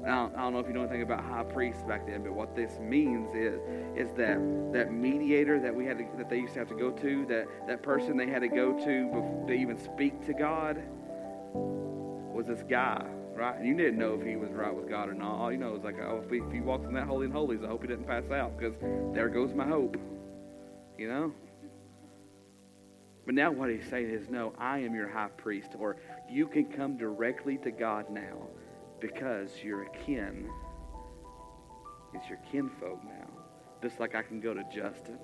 I 0.04 0.10
don't, 0.10 0.34
I 0.36 0.42
don't, 0.42 0.52
know 0.54 0.60
if 0.60 0.66
you 0.66 0.72
know 0.72 0.82
anything 0.82 1.02
about 1.02 1.22
high 1.22 1.42
priests 1.42 1.82
back 1.82 2.06
then, 2.06 2.22
but 2.22 2.32
what 2.32 2.56
this 2.56 2.78
means 2.80 3.34
is 3.34 3.60
is 3.96 4.08
that 4.16 4.38
that 4.72 4.92
mediator 4.92 5.60
that 5.60 5.74
we 5.74 5.84
had 5.84 5.98
to, 5.98 6.06
that 6.16 6.30
they 6.30 6.38
used 6.38 6.54
to 6.54 6.60
have 6.60 6.68
to 6.68 6.74
go 6.74 6.90
to, 6.90 7.26
that 7.26 7.46
that 7.66 7.82
person 7.82 8.16
they 8.16 8.26
had 8.26 8.40
to 8.40 8.48
go 8.48 8.72
to 8.72 9.46
to 9.46 9.52
even 9.52 9.78
speak 9.78 10.24
to 10.26 10.32
God, 10.32 10.80
was 11.52 12.46
this 12.46 12.62
guy, 12.62 13.04
right? 13.34 13.56
And 13.56 13.66
you 13.66 13.76
didn't 13.76 13.98
know 13.98 14.14
if 14.14 14.26
he 14.26 14.36
was 14.36 14.50
right 14.50 14.74
with 14.74 14.88
God 14.88 15.08
or 15.08 15.14
not. 15.14 15.34
All 15.34 15.52
you 15.52 15.58
know 15.58 15.74
is 15.74 15.84
like, 15.84 15.98
oh, 16.00 16.22
if 16.24 16.30
he, 16.30 16.38
if 16.38 16.52
he 16.52 16.60
walks 16.60 16.86
in 16.86 16.94
that 16.94 17.06
holy 17.06 17.26
and 17.26 17.34
holies, 17.34 17.60
I 17.62 17.66
hope 17.66 17.82
he 17.82 17.88
didn't 17.88 18.06
pass 18.06 18.30
out 18.30 18.56
because 18.56 18.74
there 19.12 19.28
goes 19.28 19.52
my 19.52 19.66
hope, 19.66 19.96
you 20.96 21.08
know. 21.08 21.32
But 23.28 23.34
now 23.34 23.52
what 23.52 23.68
he's 23.68 23.86
saying 23.90 24.08
is, 24.08 24.30
no, 24.30 24.54
I 24.56 24.78
am 24.78 24.94
your 24.94 25.06
high 25.06 25.28
priest, 25.28 25.72
or 25.78 25.96
you 26.30 26.46
can 26.46 26.64
come 26.64 26.96
directly 26.96 27.58
to 27.58 27.70
God 27.70 28.08
now 28.08 28.48
because 29.00 29.50
you're 29.62 29.82
a 29.82 29.90
kin. 29.90 30.48
It's 32.14 32.26
your 32.26 32.38
kinfolk 32.50 33.04
now. 33.04 33.28
Just 33.82 34.00
like 34.00 34.14
I 34.14 34.22
can 34.22 34.40
go 34.40 34.54
to 34.54 34.64
Justin 34.74 35.18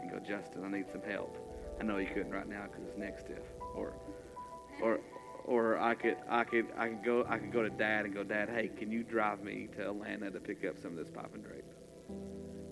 and 0.00 0.10
go, 0.10 0.18
Justin, 0.18 0.64
I 0.64 0.68
need 0.76 0.90
some 0.90 1.02
help. 1.08 1.38
I 1.80 1.84
know 1.84 1.98
you 1.98 2.08
couldn't 2.08 2.32
right 2.32 2.48
now 2.48 2.64
because 2.64 2.82
it's 2.88 2.98
next 2.98 3.26
stiff. 3.26 3.44
Or, 3.76 3.92
or, 4.82 4.98
or 5.44 5.78
I 5.78 5.94
could, 5.94 6.16
I 6.28 6.42
could, 6.42 6.66
I 6.76 6.88
could 6.88 7.04
go, 7.04 7.24
I 7.28 7.38
could 7.38 7.52
go 7.52 7.62
to 7.62 7.70
Dad 7.70 8.06
and 8.06 8.12
go, 8.12 8.24
Dad, 8.24 8.48
hey, 8.48 8.72
can 8.76 8.90
you 8.90 9.04
drive 9.04 9.44
me 9.44 9.68
to 9.76 9.90
Atlanta 9.90 10.32
to 10.32 10.40
pick 10.40 10.64
up 10.64 10.80
some 10.80 10.98
of 10.98 10.98
this 10.98 11.14
pipe 11.14 11.32
and 11.32 11.44
drape? 11.44 11.62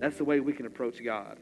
That's 0.00 0.16
the 0.16 0.24
way 0.24 0.40
we 0.40 0.52
can 0.52 0.66
approach 0.66 0.96
God 1.04 1.38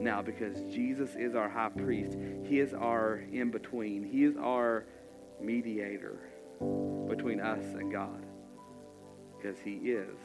now 0.00 0.22
because 0.22 0.60
Jesus 0.72 1.10
is 1.16 1.34
our 1.34 1.48
high 1.48 1.70
priest. 1.70 2.16
He 2.44 2.60
is 2.60 2.74
our 2.74 3.24
in 3.32 3.50
between. 3.50 4.04
He 4.04 4.24
is 4.24 4.36
our 4.36 4.86
mediator 5.40 6.18
between 7.08 7.40
us 7.40 7.62
and 7.74 7.92
God 7.92 8.24
because 9.36 9.58
he 9.60 9.74
is 9.74 10.18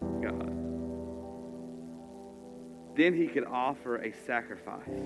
God. 0.22 0.50
Then 2.96 3.14
he 3.14 3.26
could 3.26 3.44
offer 3.44 3.96
a 3.96 4.12
sacrifice 4.26 5.02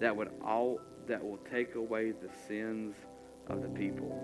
that 0.00 0.16
would 0.16 0.30
all 0.44 0.80
that 1.06 1.22
will 1.22 1.38
take 1.50 1.74
away 1.74 2.12
the 2.12 2.30
sins 2.48 2.94
of 3.48 3.62
the 3.62 3.68
people. 3.68 4.18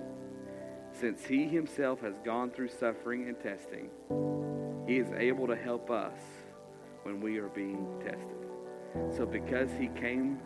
Since 0.93 1.25
he 1.25 1.47
himself 1.47 2.01
has 2.01 2.15
gone 2.25 2.51
through 2.51 2.69
suffering 2.69 3.29
and 3.29 3.39
testing, 3.41 3.91
he 4.87 4.99
is 4.99 5.09
able 5.17 5.47
to 5.47 5.57
help 5.57 5.91
us 5.91 6.19
when 7.09 7.23
we 7.23 7.39
are 7.39 7.49
being 7.49 7.87
tested. 8.05 9.17
So 9.17 9.25
because 9.25 9.71
he 9.79 9.89
came 9.89 10.39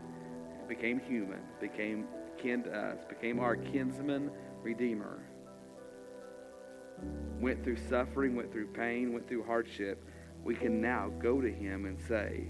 became 0.68 1.01
human, 1.01 1.40
became 1.61 2.07
kin 2.40 2.62
to 2.62 2.72
us, 2.72 2.98
became 3.09 3.40
our 3.40 3.57
kinsman 3.57 4.31
redeemer, 4.62 5.18
went 7.40 7.64
through 7.64 7.79
suffering, 7.88 8.37
went 8.37 8.53
through 8.53 8.68
pain, 8.68 9.12
went 9.12 9.29
through 9.29 9.44
hardship, 9.44 10.09
we 10.44 10.55
can 10.55 10.81
now 10.81 11.11
go 11.20 11.40
to 11.40 11.51
him 11.51 11.85
and 11.85 11.98
say, 12.01 12.46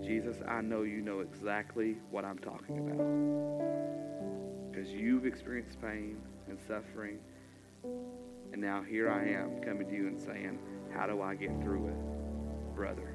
Jesus, 0.00 0.36
I 0.46 0.60
know 0.60 0.82
you 0.82 1.00
know 1.00 1.18
exactly 1.18 1.96
what 2.12 2.24
I'm 2.24 2.38
talking 2.38 2.78
about. 2.78 4.70
Because 4.70 4.88
you've 4.90 5.26
experienced 5.26 5.80
pain 5.80 6.18
and 6.48 6.58
suffering. 6.68 7.18
And 8.52 8.62
now 8.62 8.82
here 8.82 9.10
I 9.10 9.24
am 9.30 9.60
coming 9.62 9.88
to 9.88 9.94
you 9.94 10.06
and 10.06 10.18
saying, 10.18 10.60
How 10.94 11.06
do 11.06 11.20
I 11.20 11.34
get 11.34 11.60
through 11.60 11.88
it, 11.88 12.13
brother? 12.74 13.14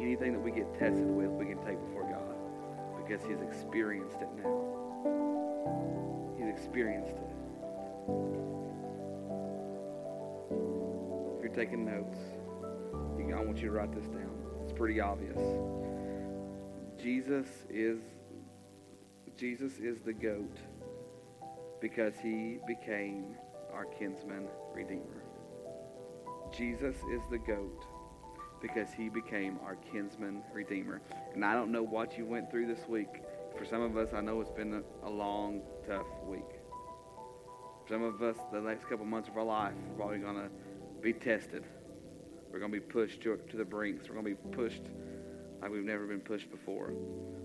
Anything 0.00 0.32
that 0.32 0.40
we 0.40 0.50
get 0.50 0.72
tested 0.78 1.06
with, 1.06 1.30
we 1.30 1.46
can 1.46 1.58
take 1.64 1.78
before 1.88 2.04
God 2.04 3.02
because 3.02 3.24
He's 3.26 3.40
experienced 3.40 4.18
it 4.20 4.28
now. 4.42 6.34
He's 6.38 6.48
experienced 6.48 7.16
it. 7.16 7.30
If 11.36 11.44
you're 11.44 11.54
taking 11.54 11.84
notes, 11.84 12.18
I 13.40 13.42
want 13.42 13.58
you 13.58 13.68
to 13.68 13.72
write 13.72 13.94
this 13.94 14.06
down. 14.06 14.30
It's 14.62 14.72
pretty 14.72 15.00
obvious. 15.00 15.38
Jesus 17.00 17.46
is 17.70 18.00
Jesus 19.38 19.78
is 19.78 20.02
the 20.02 20.12
goat 20.12 20.58
because 21.80 22.12
he 22.22 22.58
became 22.66 23.36
our 23.74 23.84
kinsman 23.84 24.46
redeemer. 24.74 25.22
Jesus 26.56 26.96
is 27.12 27.20
the 27.30 27.38
goat 27.38 27.84
because 28.60 28.88
he 28.92 29.08
became 29.08 29.58
our 29.64 29.76
kinsman 29.76 30.42
redeemer. 30.52 31.00
And 31.34 31.44
I 31.44 31.54
don't 31.54 31.72
know 31.72 31.82
what 31.82 32.18
you 32.18 32.26
went 32.26 32.50
through 32.50 32.66
this 32.66 32.86
week. 32.88 33.22
For 33.56 33.64
some 33.64 33.82
of 33.82 33.96
us, 33.96 34.10
I 34.14 34.20
know 34.20 34.40
it's 34.40 34.50
been 34.50 34.82
a, 35.02 35.10
long, 35.10 35.62
tough 35.86 36.06
week. 36.26 36.60
For 37.86 37.94
some 37.94 38.02
of 38.02 38.22
us, 38.22 38.36
the 38.52 38.60
next 38.60 38.88
couple 38.88 39.04
months 39.06 39.28
of 39.28 39.36
our 39.36 39.44
life, 39.44 39.74
we're 39.88 39.96
probably 39.96 40.18
going 40.18 40.36
to 40.36 40.50
be 41.00 41.12
tested. 41.12 41.64
We're 42.52 42.58
going 42.58 42.72
to 42.72 42.80
be 42.80 42.84
pushed 42.86 43.22
to, 43.22 43.36
to 43.36 43.56
the 43.56 43.64
brinks. 43.64 44.08
We're 44.08 44.20
going 44.20 44.36
to 44.36 44.42
be 44.42 44.56
pushed 44.56 44.82
like 45.60 45.70
we've 45.70 45.84
never 45.84 46.06
been 46.06 46.20
pushed 46.20 46.50
before. 46.50 46.88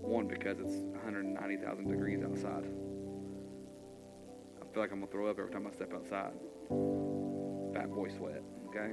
One, 0.00 0.26
because 0.26 0.58
it's 0.58 0.76
190,000 0.76 1.88
degrees 1.88 2.22
outside. 2.22 2.64
Feel 4.76 4.82
like 4.82 4.92
I'm 4.92 4.98
going 4.98 5.08
to 5.10 5.12
throw 5.16 5.30
up 5.30 5.38
every 5.38 5.50
time 5.50 5.66
I 5.66 5.70
step 5.70 5.94
outside. 5.94 6.32
Fat 7.72 7.90
boy 7.94 8.10
sweat, 8.14 8.42
okay? 8.68 8.92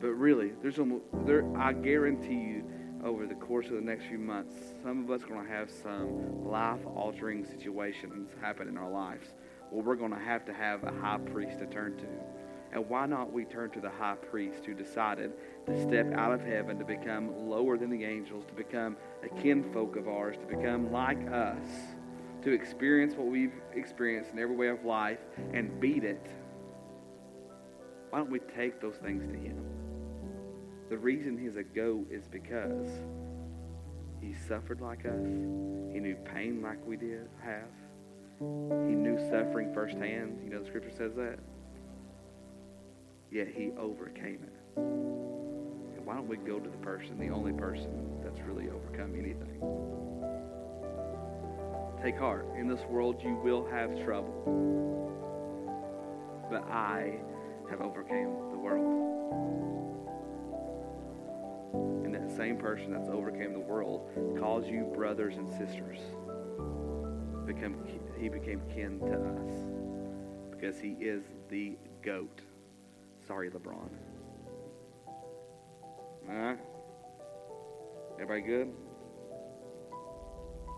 But 0.00 0.08
really, 0.08 0.54
there's 0.60 0.80
almost, 0.80 1.04
there, 1.24 1.44
I 1.56 1.72
guarantee 1.72 2.34
you, 2.34 2.64
over 3.04 3.28
the 3.28 3.36
course 3.36 3.66
of 3.66 3.74
the 3.74 3.80
next 3.80 4.06
few 4.06 4.18
months, 4.18 4.56
some 4.82 5.04
of 5.04 5.10
us 5.12 5.22
are 5.22 5.28
going 5.28 5.46
to 5.46 5.52
have 5.52 5.70
some 5.70 6.44
life-altering 6.44 7.44
situations 7.44 8.32
happen 8.40 8.66
in 8.66 8.76
our 8.76 8.90
lives. 8.90 9.28
Well, 9.70 9.84
we're 9.84 9.94
going 9.94 10.10
to 10.10 10.18
have 10.18 10.44
to 10.46 10.52
have 10.52 10.82
a 10.82 10.90
high 10.90 11.18
priest 11.18 11.60
to 11.60 11.66
turn 11.66 11.96
to. 11.98 12.08
And 12.72 12.88
why 12.88 13.06
not 13.06 13.32
we 13.32 13.44
turn 13.44 13.70
to 13.70 13.80
the 13.80 13.90
high 13.90 14.16
priest 14.16 14.64
who 14.66 14.74
decided 14.74 15.30
to 15.66 15.80
step 15.80 16.12
out 16.12 16.32
of 16.32 16.40
heaven, 16.40 16.76
to 16.80 16.84
become 16.84 17.48
lower 17.48 17.78
than 17.78 17.88
the 17.88 18.04
angels, 18.04 18.44
to 18.46 18.54
become 18.54 18.96
a 19.22 19.28
kinfolk 19.40 19.94
of 19.94 20.08
ours, 20.08 20.36
to 20.38 20.56
become 20.56 20.90
like 20.90 21.24
us, 21.30 21.68
to 22.44 22.52
experience 22.52 23.14
what 23.14 23.26
we've 23.26 23.54
experienced 23.74 24.32
in 24.32 24.38
every 24.38 24.54
way 24.54 24.68
of 24.68 24.84
life 24.84 25.18
and 25.54 25.80
beat 25.80 26.04
it. 26.04 26.26
Why 28.10 28.18
don't 28.18 28.30
we 28.30 28.38
take 28.38 28.80
those 28.80 28.96
things 28.96 29.26
to 29.26 29.34
him? 29.34 29.64
The 30.90 30.98
reason 30.98 31.38
he's 31.38 31.56
a 31.56 31.62
goat 31.62 32.06
is 32.10 32.28
because 32.28 32.88
he 34.20 34.34
suffered 34.46 34.80
like 34.80 35.06
us. 35.06 35.26
He 35.92 36.00
knew 36.00 36.16
pain 36.34 36.60
like 36.62 36.78
we 36.86 36.96
did 36.96 37.28
have. 37.42 37.68
He 38.38 38.94
knew 38.94 39.18
suffering 39.30 39.72
firsthand. 39.72 40.38
You 40.44 40.50
know, 40.50 40.60
the 40.60 40.66
scripture 40.66 40.92
says 40.96 41.14
that. 41.16 41.38
Yet 43.30 43.48
he 43.48 43.70
overcame 43.78 44.40
it. 44.44 44.80
Why 46.04 46.14
don't 46.14 46.28
we 46.28 46.36
go 46.36 46.60
to 46.60 46.68
the 46.68 46.76
person, 46.76 47.18
the 47.18 47.30
only 47.30 47.52
person 47.52 48.20
that's 48.22 48.38
really 48.40 48.68
overcome 48.68 49.14
anything? 49.18 50.33
Take 52.04 52.18
heart. 52.18 52.46
In 52.58 52.68
this 52.68 52.82
world, 52.82 53.22
you 53.22 53.34
will 53.42 53.66
have 53.70 53.98
trouble. 54.04 54.34
But 56.50 56.64
I 56.64 57.14
have 57.70 57.80
overcame 57.80 58.28
the 58.50 58.58
world. 58.58 58.84
And 62.04 62.14
that 62.14 62.30
same 62.36 62.58
person 62.58 62.92
that's 62.92 63.08
overcame 63.08 63.54
the 63.54 63.58
world 63.58 64.10
calls 64.38 64.66
you 64.68 64.92
brothers 64.94 65.36
and 65.38 65.48
sisters. 65.48 65.98
Become, 67.46 67.78
he 68.20 68.28
became 68.28 68.60
kin 68.68 69.00
to 69.00 69.14
us 69.14 69.64
because 70.50 70.78
he 70.78 70.98
is 71.00 71.22
the 71.48 71.78
goat. 72.02 72.42
Sorry, 73.26 73.48
LeBron. 73.48 73.88
All 76.28 76.34
right? 76.34 76.58
Everybody 78.20 78.42
good? 78.42 78.74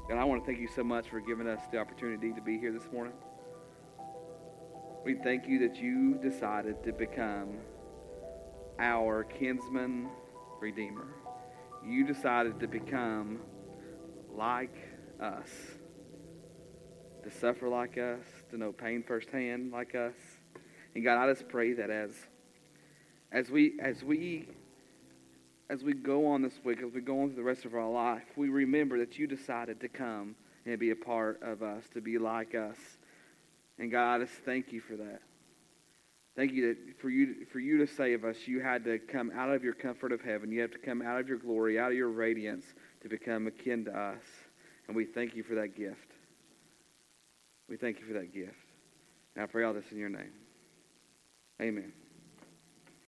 And 0.08 0.20
I 0.20 0.24
want 0.24 0.40
to 0.40 0.46
thank 0.46 0.60
you 0.60 0.68
so 0.68 0.84
much 0.84 1.08
for 1.08 1.18
giving 1.20 1.48
us 1.48 1.60
the 1.72 1.78
opportunity 1.78 2.32
to 2.32 2.40
be 2.40 2.58
here 2.58 2.70
this 2.70 2.86
morning. 2.92 3.14
We 5.04 5.14
thank 5.14 5.48
you 5.48 5.58
that 5.60 5.76
you 5.76 6.14
decided 6.22 6.84
to 6.84 6.92
become 6.92 7.58
our 8.78 9.24
kinsman 9.24 10.08
redeemer. 10.60 11.08
You 11.84 12.06
decided 12.06 12.60
to 12.60 12.68
become 12.68 13.40
like 14.32 14.76
us, 15.20 15.50
to 17.24 17.30
suffer 17.30 17.68
like 17.68 17.98
us, 17.98 18.22
to 18.50 18.58
know 18.58 18.70
pain 18.70 19.02
firsthand 19.02 19.72
like 19.72 19.96
us. 19.96 20.14
And 20.94 21.02
God, 21.02 21.18
I 21.18 21.32
just 21.32 21.48
pray 21.48 21.72
that 21.72 21.90
as 21.90 22.12
as 23.32 23.50
we 23.50 23.76
as 23.80 24.04
we 24.04 24.48
as 25.68 25.82
we 25.82 25.94
go 25.94 26.26
on 26.26 26.42
this 26.42 26.58
week, 26.64 26.80
as 26.82 26.92
we 26.92 27.00
go 27.00 27.22
on 27.22 27.28
through 27.28 27.36
the 27.36 27.42
rest 27.42 27.64
of 27.64 27.74
our 27.74 27.90
life, 27.90 28.22
we 28.36 28.48
remember 28.48 28.98
that 28.98 29.18
you 29.18 29.26
decided 29.26 29.80
to 29.80 29.88
come 29.88 30.36
and 30.64 30.78
be 30.78 30.90
a 30.90 30.96
part 30.96 31.40
of 31.42 31.62
us, 31.62 31.84
to 31.94 32.00
be 32.00 32.18
like 32.18 32.54
us. 32.54 32.76
And 33.78 33.90
God, 33.90 34.20
I 34.20 34.24
just 34.24 34.38
thank 34.44 34.72
you 34.72 34.80
for 34.80 34.96
that. 34.96 35.20
Thank 36.36 36.52
you 36.52 36.68
that 36.68 37.00
for 37.00 37.08
you 37.08 37.46
for 37.50 37.60
you 37.60 37.78
to 37.78 37.86
save 37.86 38.24
us, 38.24 38.36
you 38.46 38.60
had 38.60 38.84
to 38.84 38.98
come 38.98 39.32
out 39.34 39.50
of 39.50 39.64
your 39.64 39.72
comfort 39.72 40.12
of 40.12 40.20
heaven. 40.20 40.52
You 40.52 40.60
have 40.60 40.70
to 40.72 40.78
come 40.78 41.00
out 41.00 41.18
of 41.18 41.28
your 41.28 41.38
glory, 41.38 41.78
out 41.78 41.92
of 41.92 41.96
your 41.96 42.10
radiance 42.10 42.66
to 43.02 43.08
become 43.08 43.46
akin 43.46 43.86
to 43.86 43.98
us. 43.98 44.22
And 44.86 44.94
we 44.94 45.06
thank 45.06 45.34
you 45.34 45.42
for 45.42 45.54
that 45.54 45.74
gift. 45.74 46.12
We 47.68 47.76
thank 47.76 48.00
you 48.00 48.06
for 48.06 48.12
that 48.14 48.34
gift. 48.34 48.54
And 49.34 49.42
I 49.42 49.46
pray 49.46 49.64
all 49.64 49.72
this 49.72 49.90
in 49.90 49.98
your 49.98 50.10
name. 50.10 50.32
Amen. 51.60 51.92